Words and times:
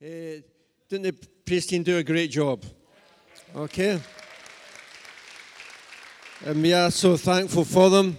Uh, 0.00 0.38
didn't 0.88 1.02
the 1.02 1.28
praise 1.44 1.66
team 1.66 1.82
do 1.82 1.96
a 1.96 2.04
great 2.04 2.30
job? 2.30 2.64
Okay. 3.52 3.98
And 6.44 6.62
we 6.62 6.72
are 6.72 6.92
so 6.92 7.16
thankful 7.16 7.64
for 7.64 7.90
them. 7.90 8.16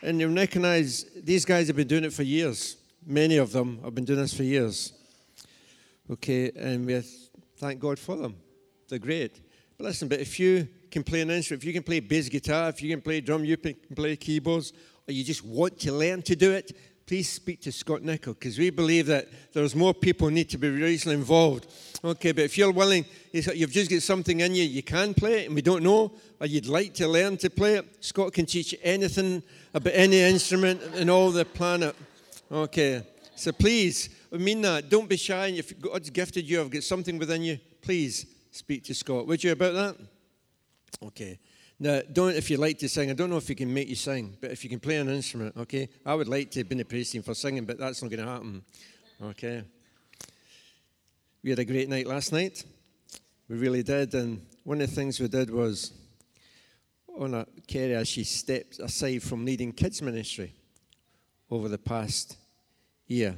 And 0.00 0.20
you 0.20 0.32
recognize 0.32 1.06
these 1.16 1.44
guys 1.44 1.66
have 1.66 1.74
been 1.74 1.88
doing 1.88 2.04
it 2.04 2.12
for 2.12 2.22
years. 2.22 2.76
Many 3.04 3.38
of 3.38 3.50
them 3.50 3.80
have 3.82 3.96
been 3.96 4.04
doing 4.04 4.20
this 4.20 4.32
for 4.32 4.44
years. 4.44 4.92
Okay, 6.08 6.52
and 6.54 6.86
we 6.86 7.02
thank 7.56 7.80
God 7.80 7.98
for 7.98 8.14
them. 8.14 8.36
They're 8.88 9.00
great. 9.00 9.40
But 9.76 9.86
listen, 9.86 10.06
but 10.06 10.20
if 10.20 10.38
you 10.38 10.68
can 10.88 11.02
play 11.02 11.22
an 11.22 11.30
instrument, 11.30 11.64
if 11.64 11.66
you 11.66 11.72
can 11.72 11.82
play 11.82 11.98
bass 11.98 12.28
guitar, 12.28 12.68
if 12.68 12.80
you 12.80 12.90
can 12.90 13.00
play 13.00 13.20
drum, 13.20 13.44
you 13.44 13.56
can 13.56 13.74
play 13.96 14.14
keyboards, 14.14 14.72
or 15.08 15.12
you 15.12 15.24
just 15.24 15.44
want 15.44 15.80
to 15.80 15.92
learn 15.92 16.22
to 16.22 16.36
do 16.36 16.52
it, 16.52 16.76
please 17.08 17.30
speak 17.30 17.62
to 17.62 17.72
Scott 17.72 18.02
Nichol 18.02 18.34
because 18.34 18.58
we 18.58 18.68
believe 18.68 19.06
that 19.06 19.28
there's 19.54 19.74
more 19.74 19.94
people 19.94 20.28
need 20.28 20.50
to 20.50 20.58
be 20.58 20.68
really 20.68 21.00
involved. 21.06 21.66
Okay, 22.04 22.32
but 22.32 22.44
if 22.44 22.58
you're 22.58 22.70
willing, 22.70 23.06
you've 23.32 23.72
just 23.72 23.90
got 23.90 24.02
something 24.02 24.40
in 24.40 24.54
you, 24.54 24.64
you 24.64 24.82
can 24.82 25.14
play 25.14 25.44
it, 25.44 25.46
and 25.46 25.54
we 25.54 25.62
don't 25.62 25.82
know, 25.82 26.12
or 26.38 26.46
you'd 26.46 26.66
like 26.66 26.92
to 26.92 27.08
learn 27.08 27.38
to 27.38 27.48
play 27.48 27.76
it, 27.76 28.04
Scott 28.04 28.34
can 28.34 28.44
teach 28.44 28.72
you 28.72 28.78
anything 28.82 29.42
about 29.72 29.94
any 29.94 30.20
instrument 30.20 30.82
in 30.96 31.08
all 31.08 31.30
the 31.30 31.46
planet. 31.46 31.96
Okay, 32.52 33.02
so 33.34 33.52
please, 33.52 34.10
I 34.30 34.36
mean 34.36 34.60
that. 34.60 34.90
Don't 34.90 35.08
be 35.08 35.16
shy. 35.16 35.46
If 35.46 35.80
God's 35.80 36.10
gifted 36.10 36.44
you, 36.44 36.60
I've 36.60 36.70
got 36.70 36.82
something 36.82 37.16
within 37.16 37.42
you, 37.42 37.58
please 37.80 38.26
speak 38.50 38.84
to 38.84 38.94
Scott. 38.94 39.26
Would 39.26 39.42
you 39.42 39.52
about 39.52 39.72
that? 39.72 39.96
Okay. 41.06 41.38
Now, 41.80 42.00
don't 42.12 42.34
if 42.34 42.50
you 42.50 42.56
like 42.56 42.78
to 42.78 42.88
sing. 42.88 43.08
I 43.08 43.14
don't 43.14 43.30
know 43.30 43.36
if 43.36 43.48
you 43.48 43.54
can 43.54 43.72
make 43.72 43.88
you 43.88 43.94
sing, 43.94 44.36
but 44.40 44.50
if 44.50 44.64
you 44.64 44.70
can 44.70 44.80
play 44.80 44.96
an 44.96 45.08
instrument, 45.08 45.56
okay. 45.56 45.88
I 46.04 46.14
would 46.14 46.26
like 46.26 46.50
to 46.52 46.60
have 46.60 46.68
been 46.68 46.80
a 46.80 46.84
praise 46.84 47.10
team 47.10 47.22
for 47.22 47.34
singing, 47.34 47.64
but 47.64 47.78
that's 47.78 48.02
not 48.02 48.10
going 48.10 48.24
to 48.24 48.30
happen. 48.30 48.64
Okay. 49.22 49.62
We 51.42 51.50
had 51.50 51.60
a 51.60 51.64
great 51.64 51.88
night 51.88 52.06
last 52.06 52.32
night. 52.32 52.64
We 53.48 53.56
really 53.58 53.84
did, 53.84 54.12
and 54.14 54.44
one 54.64 54.80
of 54.80 54.90
the 54.90 54.94
things 54.94 55.20
we 55.20 55.28
did 55.28 55.50
was 55.50 55.92
on 57.16 57.34
a 57.34 57.46
Kerry 57.68 57.94
as 57.94 58.08
she 58.08 58.24
stepped 58.24 58.80
aside 58.80 59.22
from 59.22 59.44
leading 59.44 59.72
kids 59.72 60.02
ministry 60.02 60.52
over 61.48 61.68
the 61.68 61.78
past 61.78 62.36
year. 63.06 63.36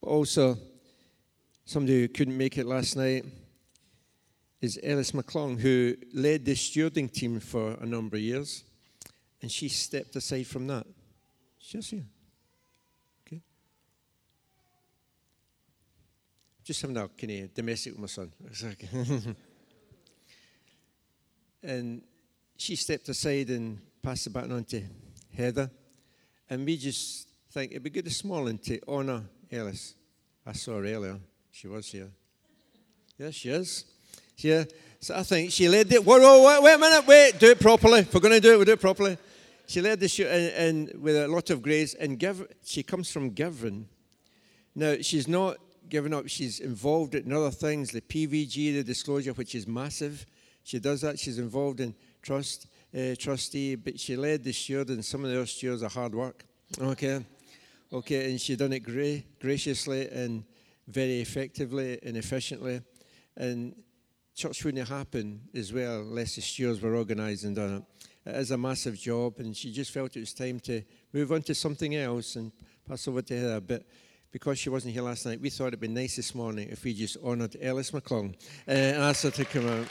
But 0.00 0.08
also, 0.08 0.58
somebody 1.64 2.00
who 2.00 2.08
couldn't 2.08 2.36
make 2.36 2.58
it 2.58 2.66
last 2.66 2.96
night 2.96 3.24
is 4.60 4.78
Alice 4.82 5.12
McClung, 5.12 5.58
who 5.58 5.96
led 6.12 6.44
the 6.44 6.54
stewarding 6.54 7.12
team 7.12 7.40
for 7.40 7.72
a 7.80 7.86
number 7.86 8.16
of 8.16 8.22
years, 8.22 8.64
and 9.42 9.50
she 9.50 9.68
stepped 9.68 10.16
aside 10.16 10.46
from 10.46 10.66
that. 10.68 10.86
She's 11.58 11.90
here. 11.90 12.04
Okay. 13.26 13.42
Just 16.64 16.80
having 16.80 16.96
a 16.96 17.08
kind 17.08 17.44
of 17.44 17.54
domestic 17.54 17.92
with 17.92 18.00
my 18.00 18.06
son. 18.06 18.32
and 21.62 22.02
she 22.56 22.76
stepped 22.76 23.08
aside 23.08 23.50
and 23.50 23.78
passed 24.02 24.24
the 24.24 24.30
baton 24.30 24.52
on 24.52 24.64
to 24.64 24.82
Heather. 25.36 25.70
And 26.48 26.64
we 26.64 26.76
just 26.76 27.28
think 27.50 27.72
it'd 27.72 27.82
be 27.82 27.90
good 27.90 28.06
this 28.06 28.24
morning 28.24 28.58
to 28.58 28.80
honour 28.88 29.24
Alice. 29.52 29.94
I 30.46 30.52
saw 30.52 30.78
her 30.78 30.86
earlier. 30.86 31.18
She 31.50 31.66
was 31.66 31.90
here. 31.90 32.10
Yes, 33.18 33.34
she 33.34 33.48
is. 33.50 33.84
Yeah. 34.38 34.64
So 35.00 35.14
I 35.14 35.22
think 35.22 35.50
she 35.50 35.68
led 35.68 35.92
it. 35.92 36.04
Whoa, 36.04 36.18
whoa, 36.18 36.44
wait, 36.46 36.62
wait 36.62 36.74
a 36.74 36.78
minute, 36.78 37.06
wait, 37.06 37.38
do 37.38 37.50
it 37.50 37.60
properly. 37.60 38.00
If 38.00 38.14
we're 38.14 38.20
going 38.20 38.34
to 38.34 38.40
do 38.40 38.52
it, 38.52 38.56
we'll 38.56 38.64
do 38.64 38.72
it 38.72 38.80
properly. 38.80 39.16
She 39.66 39.80
led 39.80 40.00
the 40.00 40.08
shoot 40.08 40.26
and, 40.28 40.90
and 40.90 41.02
with 41.02 41.16
a 41.16 41.28
lot 41.28 41.50
of 41.50 41.62
grace. 41.62 41.94
And 41.94 42.18
give, 42.18 42.46
she 42.64 42.82
comes 42.82 43.10
from 43.10 43.30
Girvan. 43.30 43.88
Now, 44.74 44.96
she's 45.00 45.26
not 45.26 45.56
given 45.88 46.12
up. 46.12 46.28
She's 46.28 46.60
involved 46.60 47.14
in 47.14 47.32
other 47.32 47.50
things, 47.50 47.90
the 47.90 48.00
PVG, 48.00 48.74
the 48.74 48.84
disclosure, 48.84 49.32
which 49.32 49.54
is 49.54 49.66
massive. 49.66 50.26
She 50.64 50.78
does 50.78 51.00
that. 51.00 51.18
She's 51.18 51.38
involved 51.38 51.80
in 51.80 51.94
trust, 52.22 52.66
uh, 52.96 53.14
trustee, 53.18 53.76
but 53.76 53.98
she 53.98 54.16
led 54.16 54.44
the 54.44 54.52
steward, 54.52 54.88
and 54.88 55.04
some 55.04 55.24
of 55.24 55.30
the 55.30 55.36
other 55.36 55.46
stewards 55.46 55.82
are 55.82 55.88
hard 55.88 56.14
work. 56.14 56.44
Okay. 56.80 57.24
Okay, 57.92 58.30
and 58.30 58.40
she 58.40 58.56
done 58.56 58.72
it 58.72 58.80
gra- 58.80 59.22
graciously 59.40 60.08
and 60.08 60.44
very 60.88 61.20
effectively 61.20 61.98
and 62.02 62.16
efficiently. 62.16 62.80
And 63.36 63.74
church 64.36 64.64
wouldn't 64.64 64.86
happen 64.86 65.40
as 65.54 65.72
well 65.72 66.00
unless 66.00 66.36
the 66.36 66.42
stewards 66.42 66.82
were 66.82 66.94
organised 66.94 67.44
and 67.44 67.56
done 67.56 67.76
it. 67.76 67.82
It 68.30 68.36
is 68.36 68.50
a 68.50 68.58
massive 68.58 68.98
job, 68.98 69.38
and 69.38 69.56
she 69.56 69.72
just 69.72 69.92
felt 69.92 70.14
it 70.16 70.20
was 70.20 70.34
time 70.34 70.60
to 70.60 70.82
move 71.12 71.32
on 71.32 71.42
to 71.42 71.54
something 71.54 71.94
else 71.94 72.36
and 72.36 72.52
pass 72.86 73.08
over 73.08 73.22
to 73.22 73.38
her. 73.38 73.60
But 73.60 73.84
because 74.30 74.58
she 74.58 74.68
wasn't 74.68 74.92
here 74.92 75.02
last 75.02 75.24
night, 75.24 75.40
we 75.40 75.48
thought 75.48 75.68
it'd 75.68 75.80
be 75.80 75.88
nice 75.88 76.16
this 76.16 76.34
morning 76.34 76.68
if 76.70 76.84
we 76.84 76.92
just 76.92 77.16
honoured 77.24 77.56
Alice 77.62 77.92
McClung 77.92 78.34
uh, 78.68 78.72
and 78.72 79.02
asked 79.02 79.22
her 79.22 79.30
to 79.30 79.44
come 79.44 79.66
out. 79.66 79.86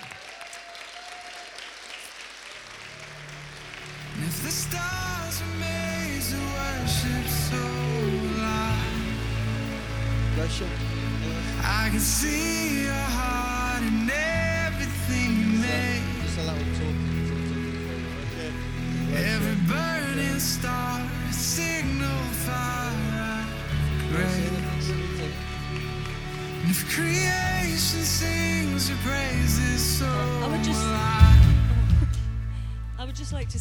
If 4.17 4.43
the 4.43 4.51
stars 4.51 5.41
were 5.41 5.59
made 5.59 6.21
to 6.21 6.37
worship 6.37 7.27
so 7.27 7.57
loud, 8.41 8.77
Bless 10.35 10.59
you. 10.59 10.67
I 11.63 11.89
can 11.89 11.99
see 11.99 12.85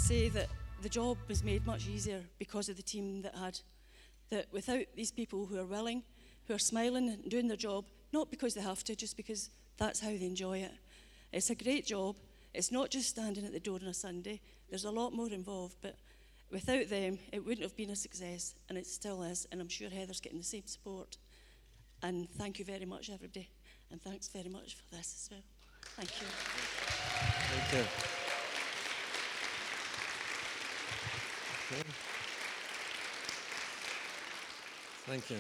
say 0.05 0.29
that 0.29 0.49
the 0.83 0.89
job 0.89 1.17
was 1.29 1.43
made 1.43 1.65
much 1.67 1.89
easier 1.89 2.21
because 2.39 2.69
of 2.69 2.77
the 2.77 2.83
team 2.83 3.23
that 3.23 3.35
had. 3.35 3.59
That 4.29 4.47
without 4.53 4.85
these 4.95 5.11
people 5.11 5.47
who 5.47 5.59
are 5.59 5.65
willing, 5.65 6.03
who 6.47 6.55
are 6.55 6.59
smiling 6.59 7.09
and 7.09 7.31
doing 7.31 7.49
their 7.49 7.57
job, 7.57 7.87
not 8.13 8.31
because 8.31 8.53
they 8.53 8.61
have 8.61 8.85
to, 8.85 8.95
just 8.95 9.17
because 9.17 9.49
that's 9.79 10.01
how 10.01 10.11
they 10.11 10.27
enjoy 10.27 10.59
it. 10.59 10.73
It's 11.33 11.49
a 11.49 11.55
great 11.55 11.87
job. 11.87 12.17
It's 12.53 12.71
not 12.71 12.91
just 12.91 13.09
standing 13.09 13.47
at 13.47 13.53
the 13.53 13.61
door 13.61 13.79
on 13.83 13.89
a 13.89 13.95
Sunday, 13.95 14.41
there's 14.69 14.85
a 14.85 14.91
lot 14.91 15.15
more 15.15 15.31
involved, 15.31 15.77
but 15.81 15.97
without 16.51 16.89
them, 16.89 17.19
it 17.33 17.45
wouldn't 17.45 17.63
have 17.63 17.77
been 17.77 17.91
a 17.91 17.97
success, 17.97 18.55
and 18.69 18.79
it 18.79 18.87
still 18.87 19.23
is. 19.23 19.47
And 19.51 19.61
I'm 19.61 19.69
sure 19.69 19.89
Heather's 19.91 20.21
getting 20.21 20.39
the 20.39 20.45
same 20.45 20.67
support. 20.67 21.17
And 22.03 22.29
thank 22.31 22.59
you 22.59 22.65
very 22.65 22.85
much, 22.85 23.11
everybody. 23.11 23.49
And 23.91 24.01
thanks 24.01 24.29
very 24.29 24.49
much 24.49 24.77
for 24.77 24.95
this 24.95 25.29
as 25.31 25.31
well. 25.31 25.43
Thank 25.97 26.11
you. 26.21 26.27
Thank 27.51 27.73
you. 27.73 27.85
Thank 35.07 35.31
you. 35.31 35.37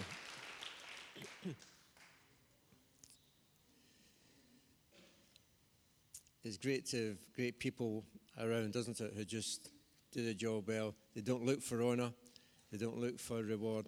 it's 6.44 6.59
great 6.59 6.87
to 6.87 7.09
have 7.09 7.34
great 7.34 7.59
people 7.59 8.04
around, 8.38 8.72
doesn't 8.72 9.00
it, 9.00 9.12
who 9.16 9.25
just 9.25 9.70
do 10.14 10.25
the 10.25 10.34
job 10.34 10.69
well. 10.69 10.94
They 11.14 11.20
don't 11.20 11.44
look 11.44 11.60
for 11.60 11.82
honour, 11.82 12.12
they 12.70 12.78
don't 12.78 12.98
look 12.98 13.19
for 13.19 13.42
reward, 13.42 13.86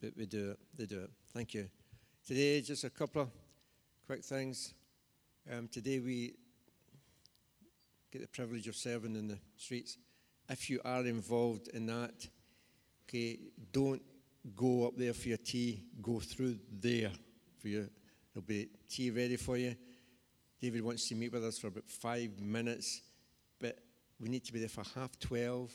but 0.00 0.16
we 0.16 0.24
do 0.24 0.52
it. 0.52 0.58
They 0.76 0.86
do 0.86 1.00
it. 1.00 1.10
Thank 1.34 1.54
you. 1.54 1.68
Today, 2.26 2.62
just 2.62 2.84
a 2.84 2.90
couple 2.90 3.22
of 3.22 3.28
quick 4.06 4.24
things. 4.24 4.72
Um, 5.52 5.68
today, 5.68 5.98
we 5.98 6.34
get 8.10 8.22
the 8.22 8.28
privilege 8.28 8.66
of 8.68 8.76
serving 8.76 9.16
in 9.16 9.28
the 9.28 9.38
streets. 9.56 9.98
If 10.48 10.70
you 10.70 10.80
are 10.84 11.04
involved 11.04 11.68
in 11.68 11.86
that, 11.86 12.26
okay, 13.06 13.38
don't 13.70 14.02
go 14.56 14.86
up 14.86 14.96
there 14.96 15.12
for 15.12 15.28
your 15.28 15.38
tea, 15.38 15.82
go 16.00 16.20
through 16.20 16.58
there 16.80 17.10
for 17.58 17.68
your, 17.68 17.88
there'll 18.32 18.46
be 18.46 18.68
tea 18.88 19.10
ready 19.10 19.36
for 19.36 19.56
you. 19.58 19.76
David 20.60 20.82
wants 20.82 21.08
to 21.08 21.14
meet 21.14 21.32
with 21.32 21.44
us 21.44 21.58
for 21.58 21.68
about 21.68 21.88
five 21.88 22.40
minutes, 22.40 23.02
we 24.20 24.28
need 24.28 24.44
to 24.44 24.52
be 24.52 24.60
there 24.60 24.68
for 24.68 24.84
half 24.94 25.18
12 25.18 25.72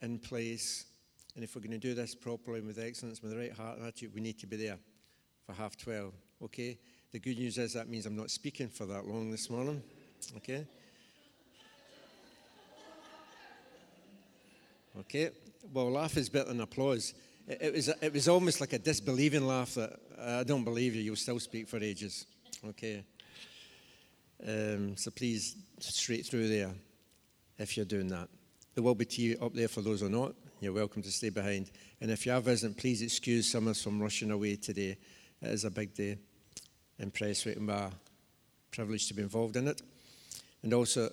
in 0.00 0.18
place. 0.18 0.86
And 1.34 1.42
if 1.42 1.54
we're 1.54 1.62
going 1.62 1.72
to 1.72 1.78
do 1.78 1.94
this 1.94 2.14
properly 2.14 2.58
and 2.58 2.68
with 2.68 2.78
excellence, 2.78 3.20
with 3.20 3.32
the 3.32 3.38
right 3.38 3.52
heart 3.52 3.78
and 3.78 3.86
attitude, 3.86 4.14
we 4.14 4.20
need 4.20 4.38
to 4.38 4.46
be 4.46 4.56
there 4.56 4.78
for 5.44 5.52
half 5.52 5.76
12. 5.76 6.12
Okay? 6.44 6.78
The 7.10 7.18
good 7.18 7.38
news 7.38 7.58
is 7.58 7.72
that 7.72 7.88
means 7.88 8.06
I'm 8.06 8.16
not 8.16 8.30
speaking 8.30 8.68
for 8.68 8.86
that 8.86 9.06
long 9.06 9.30
this 9.30 9.50
morning. 9.50 9.82
Okay? 10.36 10.66
Okay? 15.00 15.30
Well, 15.72 15.90
laugh 15.90 16.16
is 16.16 16.28
better 16.28 16.48
than 16.48 16.60
applause. 16.60 17.14
It, 17.48 17.58
it 17.60 17.72
was, 17.72 17.88
it 17.88 18.12
was 18.12 18.28
almost 18.28 18.60
like 18.60 18.72
a 18.72 18.78
disbelieving 18.78 19.46
laugh 19.46 19.74
that 19.74 19.98
I 20.20 20.44
don't 20.44 20.64
believe 20.64 20.94
you, 20.94 21.02
you'll 21.02 21.16
still 21.16 21.40
speak 21.40 21.66
for 21.66 21.78
ages. 21.78 22.26
Okay? 22.68 23.04
Um, 24.46 24.96
so 24.96 25.10
please, 25.10 25.56
straight 25.80 26.26
through 26.26 26.48
there 26.48 26.72
if 27.58 27.76
you're 27.76 27.86
doing 27.86 28.08
that. 28.08 28.28
There 28.74 28.82
will 28.82 28.94
be 28.94 29.04
tea 29.04 29.36
up 29.36 29.52
there 29.54 29.68
for 29.68 29.82
those 29.82 30.00
who 30.00 30.06
are 30.06 30.10
not. 30.10 30.34
You're 30.60 30.72
welcome 30.72 31.02
to 31.02 31.10
stay 31.10 31.28
behind. 31.28 31.70
And 32.00 32.10
if 32.10 32.24
you 32.24 32.32
are 32.32 32.40
visiting, 32.40 32.74
please 32.74 33.02
excuse 33.02 33.50
some 33.50 33.64
of 33.64 33.72
us 33.72 33.82
from 33.82 34.00
rushing 34.00 34.30
away 34.30 34.56
today 34.56 34.96
It 35.42 35.48
is 35.48 35.64
a 35.64 35.70
big 35.70 35.92
day 35.94 36.16
in 36.98 37.10
Prestwick 37.10 37.56
and 37.56 37.68
we're 37.68 37.90
privileged 38.70 39.08
to 39.08 39.14
be 39.14 39.22
involved 39.22 39.56
in 39.56 39.68
it. 39.68 39.82
And 40.62 40.72
also, 40.72 41.10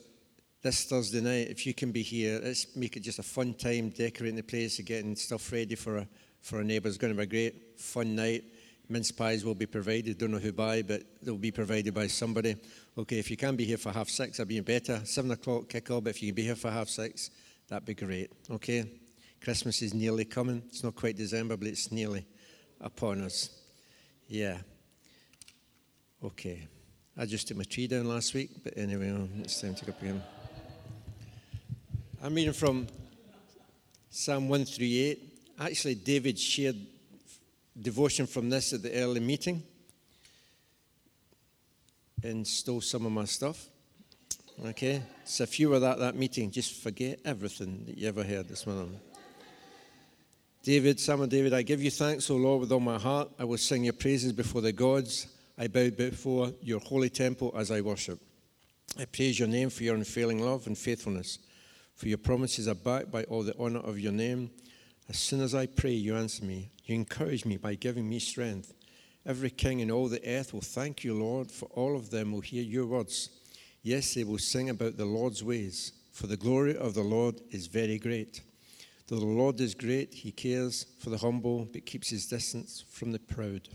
this 0.62 0.86
Thursday 0.86 1.22
night, 1.22 1.48
if 1.50 1.66
you 1.66 1.74
can 1.74 1.92
be 1.92 2.02
here, 2.02 2.40
let's 2.44 2.76
make 2.76 2.96
it 2.98 3.02
just 3.02 3.20
a 3.20 3.24
fun 3.24 3.54
time 3.54 3.90
decorating 3.90 4.36
the 4.36 4.44
place 4.44 4.78
and 4.78 4.88
getting 4.88 5.16
stuff 5.16 5.52
ready 5.52 5.76
for 5.76 5.98
a, 5.98 6.08
for 6.42 6.60
a 6.60 6.64
neighbour. 6.64 6.88
It's 6.88 6.98
going 6.98 7.14
to 7.14 7.18
be 7.18 7.24
a 7.24 7.26
great, 7.26 7.80
fun 7.80 8.16
night. 8.16 8.44
Mince 8.90 9.12
pies 9.12 9.46
will 9.46 9.56
be 9.56 9.68
provided. 9.68 10.18
Don't 10.18 10.32
know 10.32 10.40
who 10.40 10.52
by, 10.52 10.82
but 10.82 11.04
they'll 11.22 11.38
be 11.38 11.52
provided 11.52 11.94
by 11.94 12.08
somebody. 12.08 12.56
Okay, 12.98 13.20
if 13.20 13.30
you 13.30 13.38
can 13.38 13.56
be 13.56 13.64
here 13.64 13.78
for 13.78 13.92
half 13.92 14.10
six, 14.10 14.38
that'd 14.38 14.50
be 14.50 14.60
better. 14.62 15.02
Seven 15.06 15.30
o'clock 15.30 15.70
kick 15.70 15.92
off, 15.92 16.04
but 16.04 16.10
if 16.10 16.24
you 16.24 16.30
can 16.30 16.36
be 16.36 16.44
here 16.44 16.56
for 16.56 16.72
half 16.72 16.90
six, 16.90 17.30
that'd 17.68 17.86
be 17.86 17.94
great. 17.94 18.32
Okay? 18.50 18.90
Christmas 19.42 19.84
is 19.84 19.94
nearly 19.94 20.26
coming. 20.26 20.64
It's 20.68 20.84
not 20.84 20.96
quite 20.96 21.16
December, 21.16 21.56
but 21.56 21.68
it's 21.68 21.92
nearly 21.92 22.26
upon 22.82 23.22
us. 23.22 23.50
Yeah. 24.28 24.58
Okay. 26.24 26.68
I 27.16 27.26
just 27.26 27.48
took 27.48 27.58
my 27.58 27.64
tree 27.64 27.88
down 27.88 28.06
last 28.06 28.34
week, 28.34 28.50
but 28.64 28.76
anyway, 28.76 29.12
oh, 29.12 29.30
it's 29.40 29.62
time 29.62 29.76
to 29.76 29.86
go 29.86 29.94
again. 30.02 30.24
I'm 32.24 32.34
reading 32.34 32.54
from 32.54 32.88
Psalm 34.10 34.50
138. 34.50 35.54
Actually, 35.60 35.96
David 35.96 36.40
shared 36.40 36.76
devotion 37.80 38.28
from 38.28 38.50
this 38.50 38.74
at 38.74 38.84
the 38.84 38.94
early 38.96 39.20
meeting 39.20 39.64
and 42.24 42.46
stole 42.46 42.82
some 42.82 43.06
of 43.06 43.12
my 43.12 43.26
stuff. 43.26 43.68
Okay? 44.66 45.02
So 45.26 45.44
if 45.44 45.60
you 45.60 45.70
were 45.70 45.84
at 45.84 46.00
that 46.00 46.16
meeting, 46.16 46.52
just 46.52 46.84
forget 46.84 47.20
everything 47.24 47.84
that 47.86 47.98
you 47.98 48.08
ever 48.08 48.24
heard 48.24 48.48
this 48.48 48.66
morning. 48.68 49.00
David, 50.64 51.00
Psalm 51.00 51.22
of 51.22 51.30
David, 51.30 51.54
I 51.54 51.62
give 51.62 51.82
you 51.82 51.90
thanks, 51.90 52.30
O 52.30 52.36
Lord, 52.36 52.62
with 52.62 52.72
all 52.72 52.82
my 52.82 52.98
heart. 52.98 53.30
I 53.40 53.46
will 53.46 53.58
sing 53.58 53.86
your 53.86 53.94
praises 53.94 54.34
before 54.34 54.62
the 54.62 54.74
gods. 54.74 55.28
I 55.58 55.68
bow 55.68 55.90
before 55.90 56.52
your 56.62 56.80
holy 56.80 57.10
temple 57.10 57.54
as 57.58 57.72
I 57.72 57.80
worship. 57.80 58.20
I 58.98 59.06
praise 59.06 59.40
your 59.40 59.48
name 59.48 59.70
for 59.70 59.84
your 59.84 59.96
unfailing 59.96 60.44
love 60.44 60.68
and 60.68 60.78
faithfulness, 60.78 61.40
for 61.96 62.08
your 62.08 62.18
promises 62.18 62.68
are 62.68 62.76
backed 62.76 63.12
by 63.12 63.24
all 63.26 63.44
the 63.44 63.58
honor 63.58 63.80
of 63.80 64.00
your 64.00 64.12
name. 64.12 64.52
As 65.10 65.18
soon 65.18 65.42
as 65.42 65.56
I 65.56 65.66
pray, 65.66 65.94
you 65.94 66.16
answer 66.16 66.46
me. 66.46 66.70
You 66.86 66.94
encourage 66.94 67.44
me 67.44 67.58
by 67.58 67.74
giving 67.74 68.08
me 68.08 68.20
strength. 68.20 68.76
Every 69.26 69.50
king 69.50 69.80
in 69.80 69.90
all 69.90 70.08
the 70.08 70.24
earth 70.24 70.54
will 70.54 70.62
thank 70.62 71.04
you, 71.04 71.16
Lord, 71.16 71.50
for 71.50 71.66
all 71.74 71.96
of 71.96 72.12
them 72.12 72.32
will 72.32 72.42
hear 72.42 72.62
your 72.62 72.86
words. 72.86 73.30
Yes, 73.82 74.14
they 74.14 74.24
will 74.24 74.38
sing 74.38 74.70
about 74.70 74.98
the 74.98 75.06
Lord's 75.06 75.44
ways, 75.44 75.94
for 76.12 76.28
the 76.28 76.38
glory 76.38 76.78
of 76.78 76.94
the 76.94 77.02
Lord 77.02 77.42
is 77.50 77.66
very 77.66 77.98
great. 77.98 78.42
Though 79.08 79.20
the 79.20 79.26
Lord 79.26 79.60
is 79.60 79.74
great, 79.74 80.14
he 80.14 80.32
cares 80.32 80.86
for 81.00 81.10
the 81.10 81.18
humble, 81.18 81.68
but 81.74 81.88
keeps 81.88 82.10
his 82.10 82.28
distance 82.28 82.86
from 82.88 83.12
the 83.12 83.18
proud. 83.18 83.68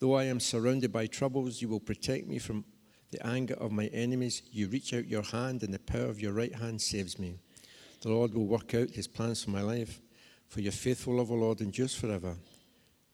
Though 0.00 0.14
I 0.14 0.24
am 0.24 0.40
surrounded 0.40 0.92
by 0.92 1.06
troubles, 1.06 1.62
you 1.62 1.68
will 1.68 1.78
protect 1.78 2.26
me 2.26 2.40
from 2.40 2.64
the 3.12 3.24
anger 3.24 3.54
of 3.54 3.70
my 3.70 3.86
enemies. 3.86 4.42
You 4.50 4.66
reach 4.66 4.92
out 4.92 5.06
your 5.06 5.22
hand, 5.22 5.62
and 5.62 5.72
the 5.72 5.78
power 5.78 6.06
of 6.06 6.20
your 6.20 6.32
right 6.32 6.54
hand 6.56 6.82
saves 6.82 7.16
me. 7.16 7.36
The 8.00 8.10
Lord 8.10 8.34
will 8.34 8.46
work 8.46 8.74
out 8.74 8.90
his 8.90 9.06
plans 9.06 9.44
for 9.44 9.50
my 9.50 9.62
life, 9.62 10.00
for 10.48 10.60
your 10.60 10.72
faithful 10.72 11.14
love, 11.14 11.30
O 11.30 11.34
Lord, 11.34 11.60
endures 11.60 11.94
forever. 11.94 12.34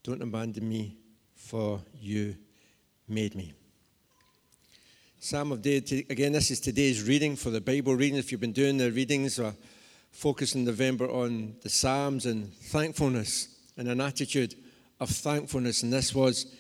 Don't 0.03 0.23
abandon 0.23 0.69
me, 0.69 0.97
for 1.35 1.81
you 2.01 2.37
made 3.09 3.35
me. 3.35 3.53
Psalm 5.19 5.53
of 5.53 5.63
David, 5.63 6.07
again, 6.11 6.33
this 6.33 6.51
is 6.51 6.61
today's 6.61 7.03
reading 7.03 7.35
for 7.35 7.51
the 7.51 7.61
Bible 7.61 7.95
reading. 7.95 8.19
If 8.19 8.31
you've 8.31 8.41
been 8.41 8.53
doing 8.53 8.77
the 8.77 8.93
readings, 8.93 9.39
or 9.39 9.55
focus 10.15 10.55
in 10.55 10.65
November 10.65 11.11
on 11.11 11.57
the 11.63 11.69
Psalms 11.69 12.27
and 12.27 12.53
thankfulness 12.55 13.49
and 13.77 13.89
an 13.89 14.01
attitude 14.01 14.55
of 15.01 15.11
thankfulness. 15.11 15.83
And 15.83 15.93
this 15.93 16.15
was 16.15 16.55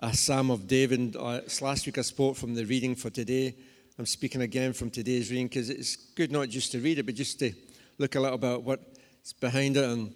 a 0.00 0.12
Psalm 0.14 0.50
of 0.50 0.66
David. 0.66 1.16
Uh, 1.16 1.40
last 1.62 1.86
week 1.86 1.96
I 1.96 2.02
spoke 2.02 2.36
from 2.36 2.54
the 2.54 2.64
reading 2.64 2.94
for 2.94 3.08
today. 3.08 3.54
I'm 3.98 4.06
speaking 4.06 4.42
again 4.42 4.74
from 4.74 4.90
today's 4.90 5.30
reading 5.30 5.48
because 5.48 5.70
it's 5.70 5.96
good 5.96 6.30
not 6.30 6.50
just 6.50 6.70
to 6.72 6.80
read 6.80 6.98
it, 6.98 7.06
but 7.06 7.14
just 7.14 7.38
to 7.38 7.52
look 7.96 8.14
a 8.14 8.20
little 8.20 8.38
bit 8.38 8.64
what's 9.28 9.40
behind 9.40 9.76
it. 9.76 9.84
And 9.84 10.14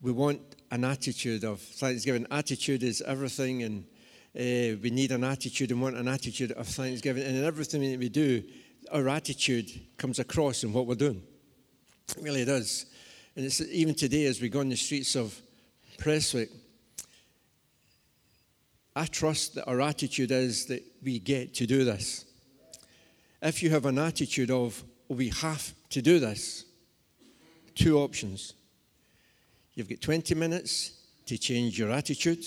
we 0.00 0.10
want 0.10 0.40
an 0.70 0.84
attitude 0.84 1.44
of 1.44 1.60
thanksgiving. 1.60 2.26
Attitude 2.30 2.82
is 2.82 3.02
everything, 3.02 3.62
and 3.62 3.84
uh, 4.34 4.80
we 4.82 4.90
need 4.90 5.12
an 5.12 5.22
attitude 5.22 5.70
and 5.70 5.82
want 5.82 5.96
an 5.96 6.08
attitude 6.08 6.52
of 6.52 6.66
thanksgiving. 6.66 7.24
And 7.24 7.36
in 7.36 7.44
everything 7.44 7.82
that 7.90 7.98
we 7.98 8.08
do, 8.08 8.42
our 8.90 9.06
attitude 9.10 9.68
comes 9.98 10.18
across 10.18 10.64
in 10.64 10.72
what 10.72 10.86
we're 10.86 10.94
doing. 10.94 11.22
It 12.16 12.22
really 12.22 12.46
does. 12.46 12.86
And 13.36 13.44
it's 13.44 13.60
even 13.60 13.94
today 13.94 14.24
as 14.24 14.40
we 14.40 14.48
go 14.48 14.60
on 14.60 14.70
the 14.70 14.76
streets 14.76 15.14
of 15.14 15.38
Prestwick, 15.98 16.48
I 18.96 19.04
trust 19.06 19.56
that 19.56 19.66
our 19.66 19.82
attitude 19.82 20.30
is 20.30 20.64
that 20.66 20.82
we 21.02 21.18
get 21.18 21.52
to 21.56 21.66
do 21.66 21.84
this. 21.84 22.24
If 23.42 23.62
you 23.62 23.68
have 23.70 23.84
an 23.84 23.98
attitude 23.98 24.50
of, 24.50 24.82
we 25.08 25.28
have 25.28 25.74
to 25.90 26.00
do 26.00 26.18
this, 26.18 26.64
two 27.74 27.98
options. 27.98 28.54
You've 29.74 29.88
got 29.88 30.00
20 30.00 30.34
minutes 30.34 30.92
to 31.26 31.38
change 31.38 31.78
your 31.78 31.90
attitude 31.90 32.44